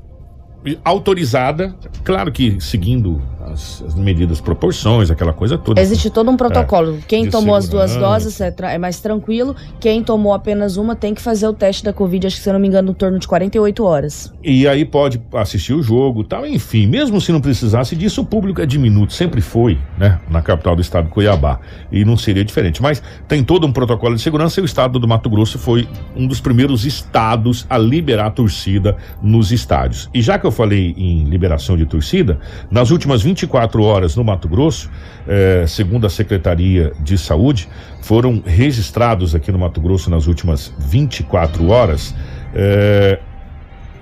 [0.85, 1.75] autorizada,
[2.05, 5.81] claro que seguindo as, as medidas proporções, aquela coisa toda.
[5.81, 6.99] Existe todo um protocolo.
[7.07, 9.55] Quem de tomou as duas doses é, é mais tranquilo.
[9.79, 12.53] Quem tomou apenas uma tem que fazer o teste da Covid, acho que se eu
[12.53, 14.33] não me engano, no torno de 48 horas.
[14.43, 16.47] E aí pode assistir o jogo tal.
[16.47, 20.21] Enfim, mesmo se não precisasse disso, o público é diminuto, sempre foi, né?
[20.29, 21.61] Na capital do estado, Cuiabá.
[21.91, 22.83] E não seria diferente.
[22.83, 26.27] Mas tem todo um protocolo de segurança e o estado do Mato Grosso foi um
[26.27, 30.09] dos primeiros estados a liberar a torcida nos estádios.
[30.13, 32.39] E já que eu falei em liberação de torcida,
[32.71, 34.91] nas últimas 24 horas no Mato Grosso,
[35.27, 37.69] eh, segundo a Secretaria de Saúde,
[38.03, 42.15] foram registrados aqui no Mato Grosso nas últimas 24 horas.
[42.53, 43.19] eh,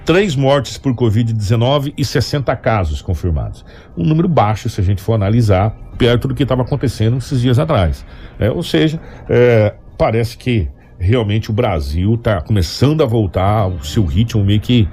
[0.05, 3.63] três mortes por Covid-19 e 60 casos confirmados.
[3.95, 7.59] Um número baixo, se a gente for analisar, perto do que estava acontecendo esses dias
[7.59, 8.07] atrás.
[8.39, 10.67] É, ou seja, é, parece que
[10.99, 14.89] realmente o Brasil está começando a voltar ao seu ritmo meio que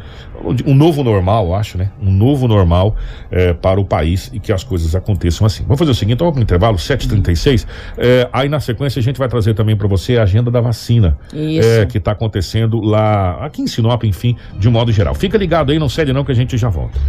[0.65, 1.89] um novo normal, eu acho, né?
[1.99, 2.95] Um novo normal
[3.31, 5.63] é, para o país e que as coisas aconteçam assim.
[5.63, 7.65] Vamos fazer o seguinte, vamos para o intervalo, 7h36.
[7.97, 11.17] É, aí na sequência a gente vai trazer também para você a agenda da vacina
[11.33, 11.67] Isso.
[11.67, 15.15] é, que está acontecendo lá, aqui em Sinop, enfim, de um modo geral.
[15.15, 16.99] Fica ligado aí, não cede não que a gente já volta.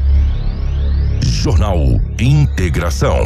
[1.20, 1.78] Jornal
[2.18, 3.18] Integração.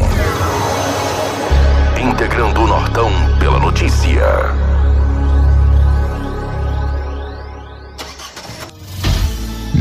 [2.03, 4.70] Integrando o Nortão pela notícia.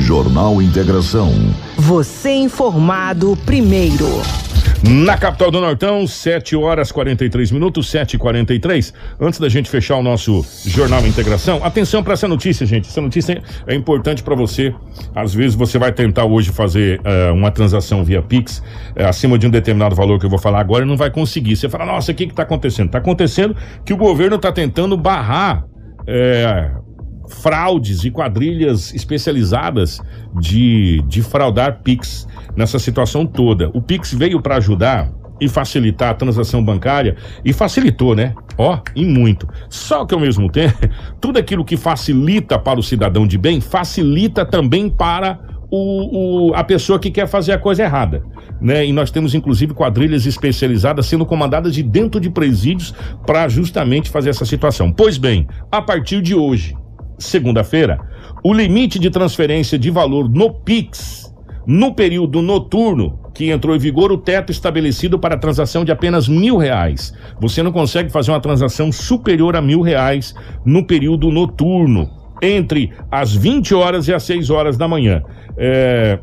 [0.10, 1.32] Jornal Integração.
[1.78, 4.08] Você informado primeiro.
[5.06, 8.92] Na capital do Nortão, 7 horas 43 minutos, 7 e 43
[9.22, 12.90] Antes da gente fechar o nosso Jornal Integração, atenção para essa notícia, gente.
[12.90, 14.74] Essa notícia é importante para você.
[15.14, 18.64] Às vezes você vai tentar hoje fazer eh, uma transação via Pix
[18.96, 21.56] eh, acima de um determinado valor que eu vou falar agora e não vai conseguir.
[21.56, 22.88] Você fala, nossa, o que está acontecendo?
[22.88, 23.56] Está acontecendo
[23.86, 25.66] que o governo está tentando barrar.
[26.08, 26.72] eh,
[27.30, 30.02] fraudes e quadrilhas especializadas
[30.40, 33.70] de, de fraudar Pix nessa situação toda.
[33.74, 35.12] O Pix veio para ajudar
[35.42, 37.16] e facilitar a transação bancária
[37.46, 38.34] e facilitou, né?
[38.58, 39.48] Ó, e muito.
[39.70, 40.76] Só que ao mesmo tempo,
[41.22, 45.40] tudo aquilo que facilita para o cidadão de bem, facilita também para
[45.72, 48.22] o, o- a pessoa que quer fazer a coisa errada.
[48.60, 48.86] Né?
[48.88, 52.94] E nós temos inclusive quadrilhas especializadas sendo comandadas de dentro de presídios
[53.26, 54.92] para justamente fazer essa situação.
[54.92, 56.76] Pois bem, a partir de hoje,
[57.20, 58.00] segunda-feira,
[58.44, 61.34] o limite de transferência de valor no Pix,
[61.68, 66.58] no período noturno, que entrou em vigor o teto estabelecido para transação de apenas mil
[66.58, 67.14] reais.
[67.40, 70.34] Você não consegue fazer uma transação superior a mil reais
[70.66, 72.10] no período noturno,
[72.42, 75.22] entre as 20 horas e as 6 horas da manhã.
[75.58, 76.20] É,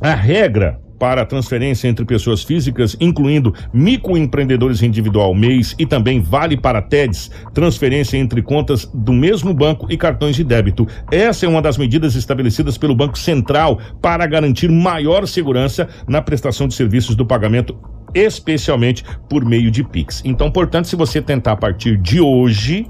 [0.00, 6.82] a regra para transferência entre pessoas físicas, incluindo microempreendedores individual mês e também vale para
[6.82, 10.86] TEDs, transferência entre contas do mesmo banco e cartões de débito.
[11.10, 16.66] Essa é uma das medidas estabelecidas pelo Banco Central para garantir maior segurança na prestação
[16.66, 17.76] de serviços do pagamento,
[18.14, 20.22] especialmente por meio de Pix.
[20.24, 22.86] Então, portanto, se você tentar a partir de hoje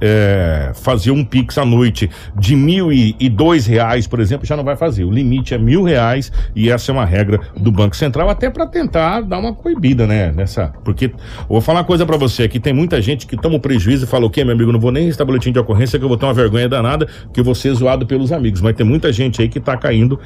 [0.00, 4.56] é, fazer um Pix à noite de mil e, e dois reais, por exemplo, já
[4.56, 5.04] não vai fazer.
[5.04, 8.66] O limite é mil reais e essa é uma regra do Banco Central, até para
[8.66, 10.32] tentar dar uma coibida, né?
[10.32, 11.12] Nessa, porque
[11.48, 14.08] vou falar uma coisa para você aqui, tem muita gente que toma o prejuízo e
[14.08, 16.16] fala o quê, meu amigo, não vou nem registrar boletim de ocorrência que eu vou
[16.16, 19.40] ter uma vergonha danada, que eu vou ser zoado pelos amigos, mas tem muita gente
[19.42, 20.18] aí que tá caindo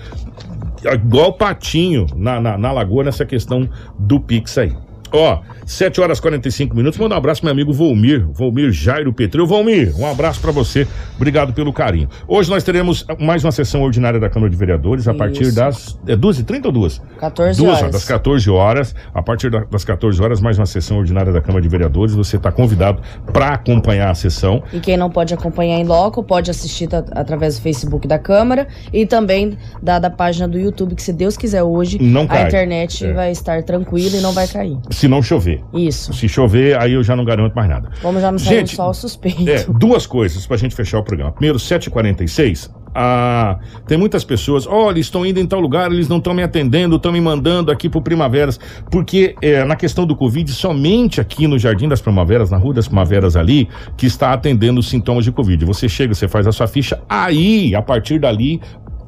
[0.92, 3.68] igual patinho na, na, na lagoa nessa questão
[3.98, 4.72] do Pix aí.
[5.12, 6.98] Ó, 7 horas e 45 minutos.
[6.98, 9.46] Manda um abraço pro meu amigo Volmir, Volmir Jairo Petril.
[9.46, 10.86] Volmir, um abraço pra você.
[11.16, 12.08] Obrigado pelo carinho.
[12.26, 15.54] Hoje nós teremos mais uma sessão ordinária da Câmara de Vereadores a partir Isso.
[15.56, 15.98] das.
[16.06, 17.00] É 12h30 ou 2?
[17.18, 17.92] 14 Duas, horas.
[17.92, 18.94] das 14 horas.
[19.14, 22.14] A partir da- das 14 horas, mais uma sessão ordinária da Câmara de Vereadores.
[22.14, 23.02] Você está convidado
[23.32, 24.62] para acompanhar a sessão.
[24.72, 29.04] E quem não pode acompanhar em loco, pode assistir através do Facebook da Câmara e
[29.06, 32.44] também da, da página do YouTube, que se Deus quiser hoje, Não cai.
[32.44, 33.12] a internet É.
[33.12, 34.76] vai estar tranquila e não vai cair.
[35.02, 35.64] Se não chover.
[35.74, 36.12] Isso.
[36.12, 37.90] Se chover, aí eu já não garanto mais nada.
[38.00, 39.50] Como já não saiu Gente, o suspeito.
[39.50, 41.32] É, duas coisas pra gente fechar o programa.
[41.32, 42.70] Primeiro, 7h46.
[42.94, 46.96] Ah, tem muitas pessoas, olha, estão indo em tal lugar, eles não estão me atendendo,
[46.96, 48.60] estão me mandando aqui pro Primaveras.
[48.90, 52.86] Porque é, na questão do Covid, somente aqui no Jardim das Primaveras, na Rua das
[52.86, 55.64] Primaveras ali, que está atendendo os sintomas de Covid.
[55.64, 58.60] Você chega, você faz a sua ficha, aí, a partir dali,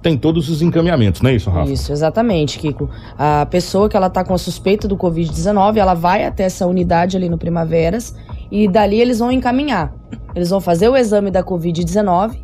[0.05, 1.73] tem todos os encaminhamentos, não é isso, Rafa?
[1.73, 2.91] Isso, exatamente, Kiko.
[3.19, 7.17] A pessoa que ela tá com a suspeita do Covid-19, ela vai até essa unidade
[7.17, 8.15] ali no Primaveras
[8.51, 9.95] e dali eles vão encaminhar.
[10.35, 12.37] Eles vão fazer o exame da Covid-19,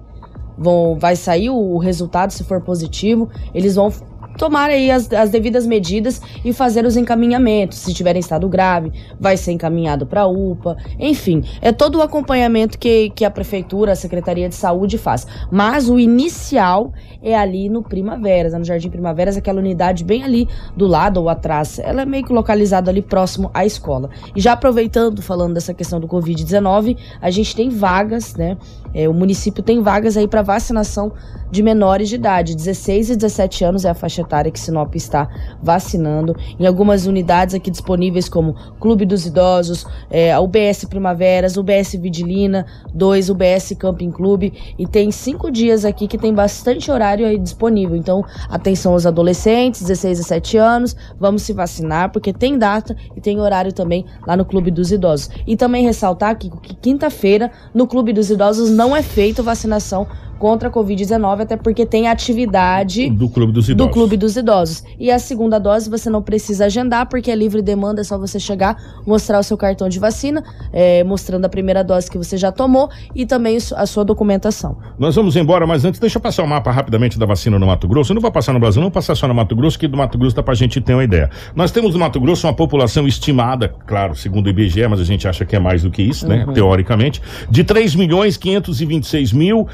[0.56, 3.92] vão, vai sair o resultado se for positivo, eles vão
[4.40, 7.76] tomar aí as, as devidas medidas e fazer os encaminhamentos.
[7.76, 10.78] Se tiver em estado grave, vai ser encaminhado para UPA.
[10.98, 15.26] Enfim, é todo o acompanhamento que, que a Prefeitura, a Secretaria de Saúde faz.
[15.52, 16.90] Mas o inicial
[17.22, 21.78] é ali no Primaveras, no Jardim Primaveras, aquela unidade bem ali do lado ou atrás.
[21.78, 24.08] Ela é meio que localizada ali próximo à escola.
[24.34, 28.56] E já aproveitando, falando dessa questão do Covid-19, a gente tem vagas, né?
[28.94, 31.12] É, o município tem vagas aí para vacinação
[31.50, 32.54] de menores de idade.
[32.54, 35.28] 16 e 17 anos é a faixa etária que Sinop está
[35.62, 36.36] vacinando.
[36.58, 43.30] Em algumas unidades aqui disponíveis, como Clube dos Idosos, é, UBS Primaveras, UBS Vidilina 2,
[43.30, 44.52] UBS Camping Clube.
[44.78, 47.96] E tem cinco dias aqui que tem bastante horário aí disponível.
[47.96, 53.20] Então, atenção aos adolescentes, 16 e 17 anos, vamos se vacinar, porque tem data e
[53.20, 55.30] tem horário também lá no Clube dos Idosos.
[55.46, 60.08] E também ressaltar que, que quinta-feira, no Clube dos Idosos, não é feito vacinação
[60.40, 63.86] contra a Covid-19, até porque tem atividade do Clube dos Idosos.
[63.86, 64.82] Do Clube dos Idosos.
[64.98, 68.40] E a segunda dose você não precisa agendar, porque é livre demanda, é só você
[68.40, 72.50] chegar, mostrar o seu cartão de vacina, é, mostrando a primeira dose que você já
[72.50, 74.78] tomou e também a sua documentação.
[74.98, 77.86] Nós vamos embora, mas antes, deixa eu passar o mapa rapidamente da vacina no Mato
[77.86, 78.12] Grosso.
[78.12, 79.98] Eu não vou passar no Brasil, não vou passar só no Mato Grosso, que do
[79.98, 81.28] Mato Grosso dá pra gente ter uma ideia.
[81.54, 85.28] Nós temos no Mato Grosso uma população estimada, claro, segundo o IBGE, mas a gente
[85.28, 86.46] acha que é mais do que isso, né?
[86.46, 86.54] Uhum.
[86.54, 87.20] Teoricamente,
[87.50, 89.68] de 3 milhões 526 mil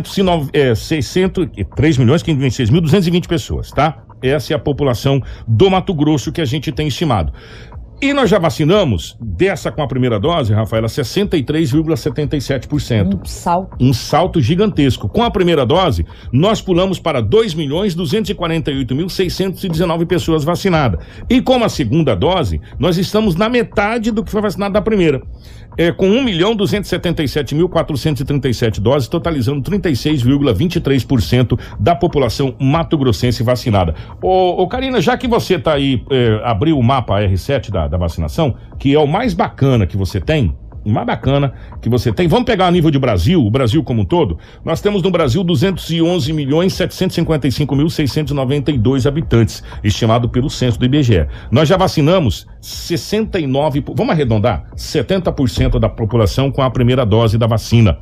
[0.00, 4.02] 609, é, 600, 3 milhões 526 mil 220 pessoas, tá?
[4.22, 7.32] Essa é a população do Mato Grosso que a gente tem estimado.
[8.02, 13.14] E nós já vacinamos, dessa com a primeira dose, Rafaela, 63,77%.
[13.14, 13.76] Um salto.
[13.80, 15.08] Um salto gigantesco.
[15.08, 20.98] Com a primeira dose, nós pulamos para 2 milhões 248 mil 619 pessoas vacinadas.
[21.30, 25.22] E com a segunda dose, nós estamos na metade do que foi vacinado da primeira.
[25.76, 33.94] É, com 1 milhão 277 mil 437 doses, totalizando 36,23% da população mato-grossense vacinada.
[34.20, 37.96] Ô, ô Karina, já que você tá aí, é, abriu o mapa R7 da, da
[37.96, 40.54] vacinação, que é o mais bacana que você tem,
[40.84, 42.26] o mais bacana que você tem.
[42.28, 44.38] Vamos pegar a nível de Brasil, o Brasil como um todo.
[44.64, 51.26] Nós temos no Brasil 211 milhões 755 mil 692 habitantes, estimado pelo censo do IBGE.
[51.50, 57.98] Nós já vacinamos 69, vamos arredondar, 70% da população com a primeira dose da vacina,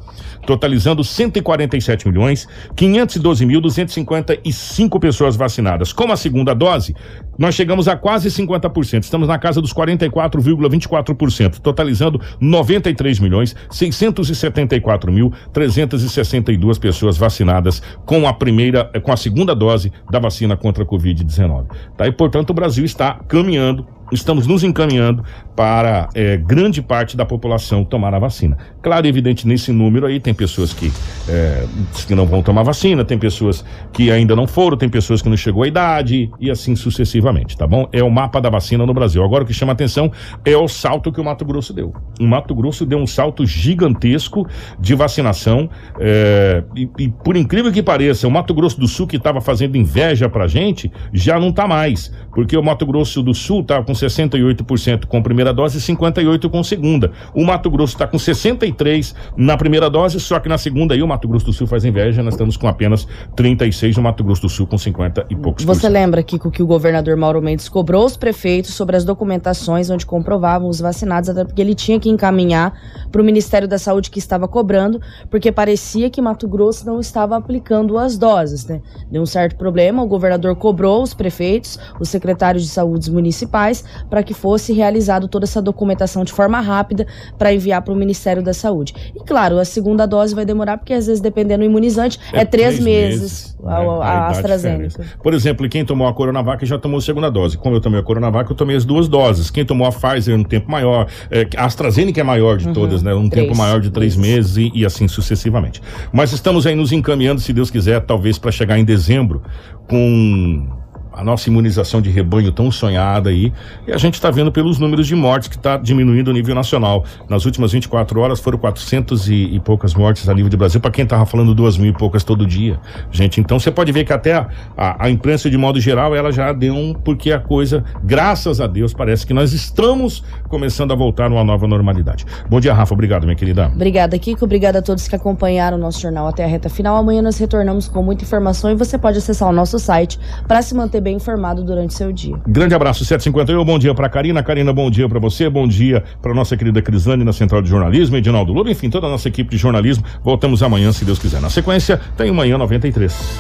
[0.47, 2.47] totalizando 147 milhões
[2.77, 5.95] 512 mil 255 pessoas vacinadas.
[5.95, 6.95] Com a segunda dose,
[7.39, 9.03] nós chegamos a quase 50%.
[9.03, 18.35] Estamos na casa dos 44,24%, totalizando 93 milhões 674 mil 362 pessoas vacinadas com a
[18.35, 21.65] primeira, com a segunda dose da vacina contra a Covid-19.
[21.97, 22.07] Tá?
[22.07, 27.85] E portanto o Brasil está caminhando estamos nos encaminhando para é, grande parte da população
[27.85, 28.57] tomar a vacina.
[28.83, 30.91] Claro, evidente, nesse número aí tem pessoas que,
[31.29, 31.67] é,
[32.07, 35.37] que não vão tomar vacina, tem pessoas que ainda não foram, tem pessoas que não
[35.37, 37.89] chegou à idade e assim sucessivamente, tá bom?
[37.93, 39.23] É o mapa da vacina no Brasil.
[39.23, 40.11] Agora o que chama atenção
[40.45, 41.93] é o salto que o Mato Grosso deu.
[42.19, 44.47] O Mato Grosso deu um salto gigantesco
[44.79, 49.17] de vacinação é, e, e, por incrível que pareça, o Mato Grosso do Sul que
[49.17, 53.63] estava fazendo inveja pra gente, já não tá mais, porque o Mato Grosso do Sul
[53.63, 57.13] tá com 68% com primeira dose e 58% com segunda.
[57.35, 61.09] O Mato Grosso está com 63% na primeira dose, só que na segunda aí o
[61.09, 64.49] Mato Grosso do Sul faz inveja, nós estamos com apenas 36%, o Mato Grosso do
[64.49, 65.65] Sul com 50 e poucos.
[65.65, 70.07] Você lembra, Kiko, que o governador Mauro Mendes cobrou os prefeitos sobre as documentações onde
[70.07, 72.73] comprovavam os vacinados, até porque ele tinha que encaminhar
[73.11, 77.37] para o Ministério da Saúde que estava cobrando, porque parecia que Mato Grosso não estava
[77.37, 78.81] aplicando as doses, né?
[79.11, 84.23] Deu um certo problema, o governador cobrou os prefeitos, os secretários de saúde municipais, para
[84.23, 87.07] que fosse realizado toda essa documentação de forma rápida
[87.39, 88.95] para enviar para o Ministério da Saúde.
[89.15, 92.45] E claro, a segunda dose vai demorar, porque às vezes, dependendo do imunizante, é, é
[92.45, 95.05] três, três, meses, meses a, a, a, a AstraZeneca.
[95.23, 97.57] Por exemplo, quem tomou a Coronavac já tomou a segunda dose.
[97.57, 99.51] Como eu tomei a Coronavac, eu tomei as duas doses.
[99.51, 103.03] Quem tomou a Pfizer um tempo maior, é, a AstraZeneca é maior de uhum, todas,
[103.03, 103.15] né?
[103.15, 105.83] Um três, tempo maior de três meses, meses e, e assim sucessivamente.
[106.13, 109.43] Mas estamos aí nos encaminhando, se Deus quiser, talvez para chegar em dezembro
[109.89, 110.80] com
[111.13, 113.53] a nossa imunização de rebanho tão sonhada aí,
[113.87, 117.05] e a gente está vendo pelos números de mortes que está diminuindo a nível nacional.
[117.29, 120.91] Nas últimas 24 horas foram 400 e, e poucas mortes a nível de Brasil, para
[120.91, 122.79] quem estava falando duas mil e poucas todo dia.
[123.11, 126.31] Gente, então você pode ver que até a, a, a, imprensa, de modo geral, ela
[126.31, 130.95] já deu um, porque a coisa, graças a Deus, parece que nós estamos começando a
[130.95, 132.25] voltar numa nova normalidade.
[132.49, 132.95] Bom dia, Rafa.
[132.95, 133.71] Obrigado, minha querida.
[133.75, 134.45] Obrigada, Kiko.
[134.45, 136.97] Obrigada a todos que acompanharam o nosso jornal até a reta final.
[136.97, 140.75] Amanhã nós retornamos com muita informação e você pode acessar o nosso site para se
[140.75, 142.37] manter bem informado durante seu dia.
[142.47, 143.65] Grande abraço, 751.
[143.65, 144.43] Bom dia para Karina.
[144.43, 145.49] Karina, bom dia para você.
[145.49, 149.11] Bom dia para nossa querida Crislane na Central de Jornalismo, Edinaldo Lobo, enfim, toda a
[149.11, 150.05] nossa equipe de jornalismo.
[150.23, 151.41] Voltamos amanhã, se Deus quiser.
[151.41, 153.39] Na sequência, tem o Manhã 93.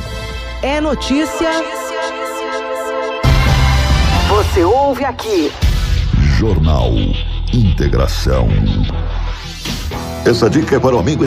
[0.63, 1.49] É notícia.
[4.29, 5.51] você ouve aqui.
[6.39, 6.93] Jornal
[7.53, 8.49] Integração.
[10.25, 11.25] Essa dica é para o amigo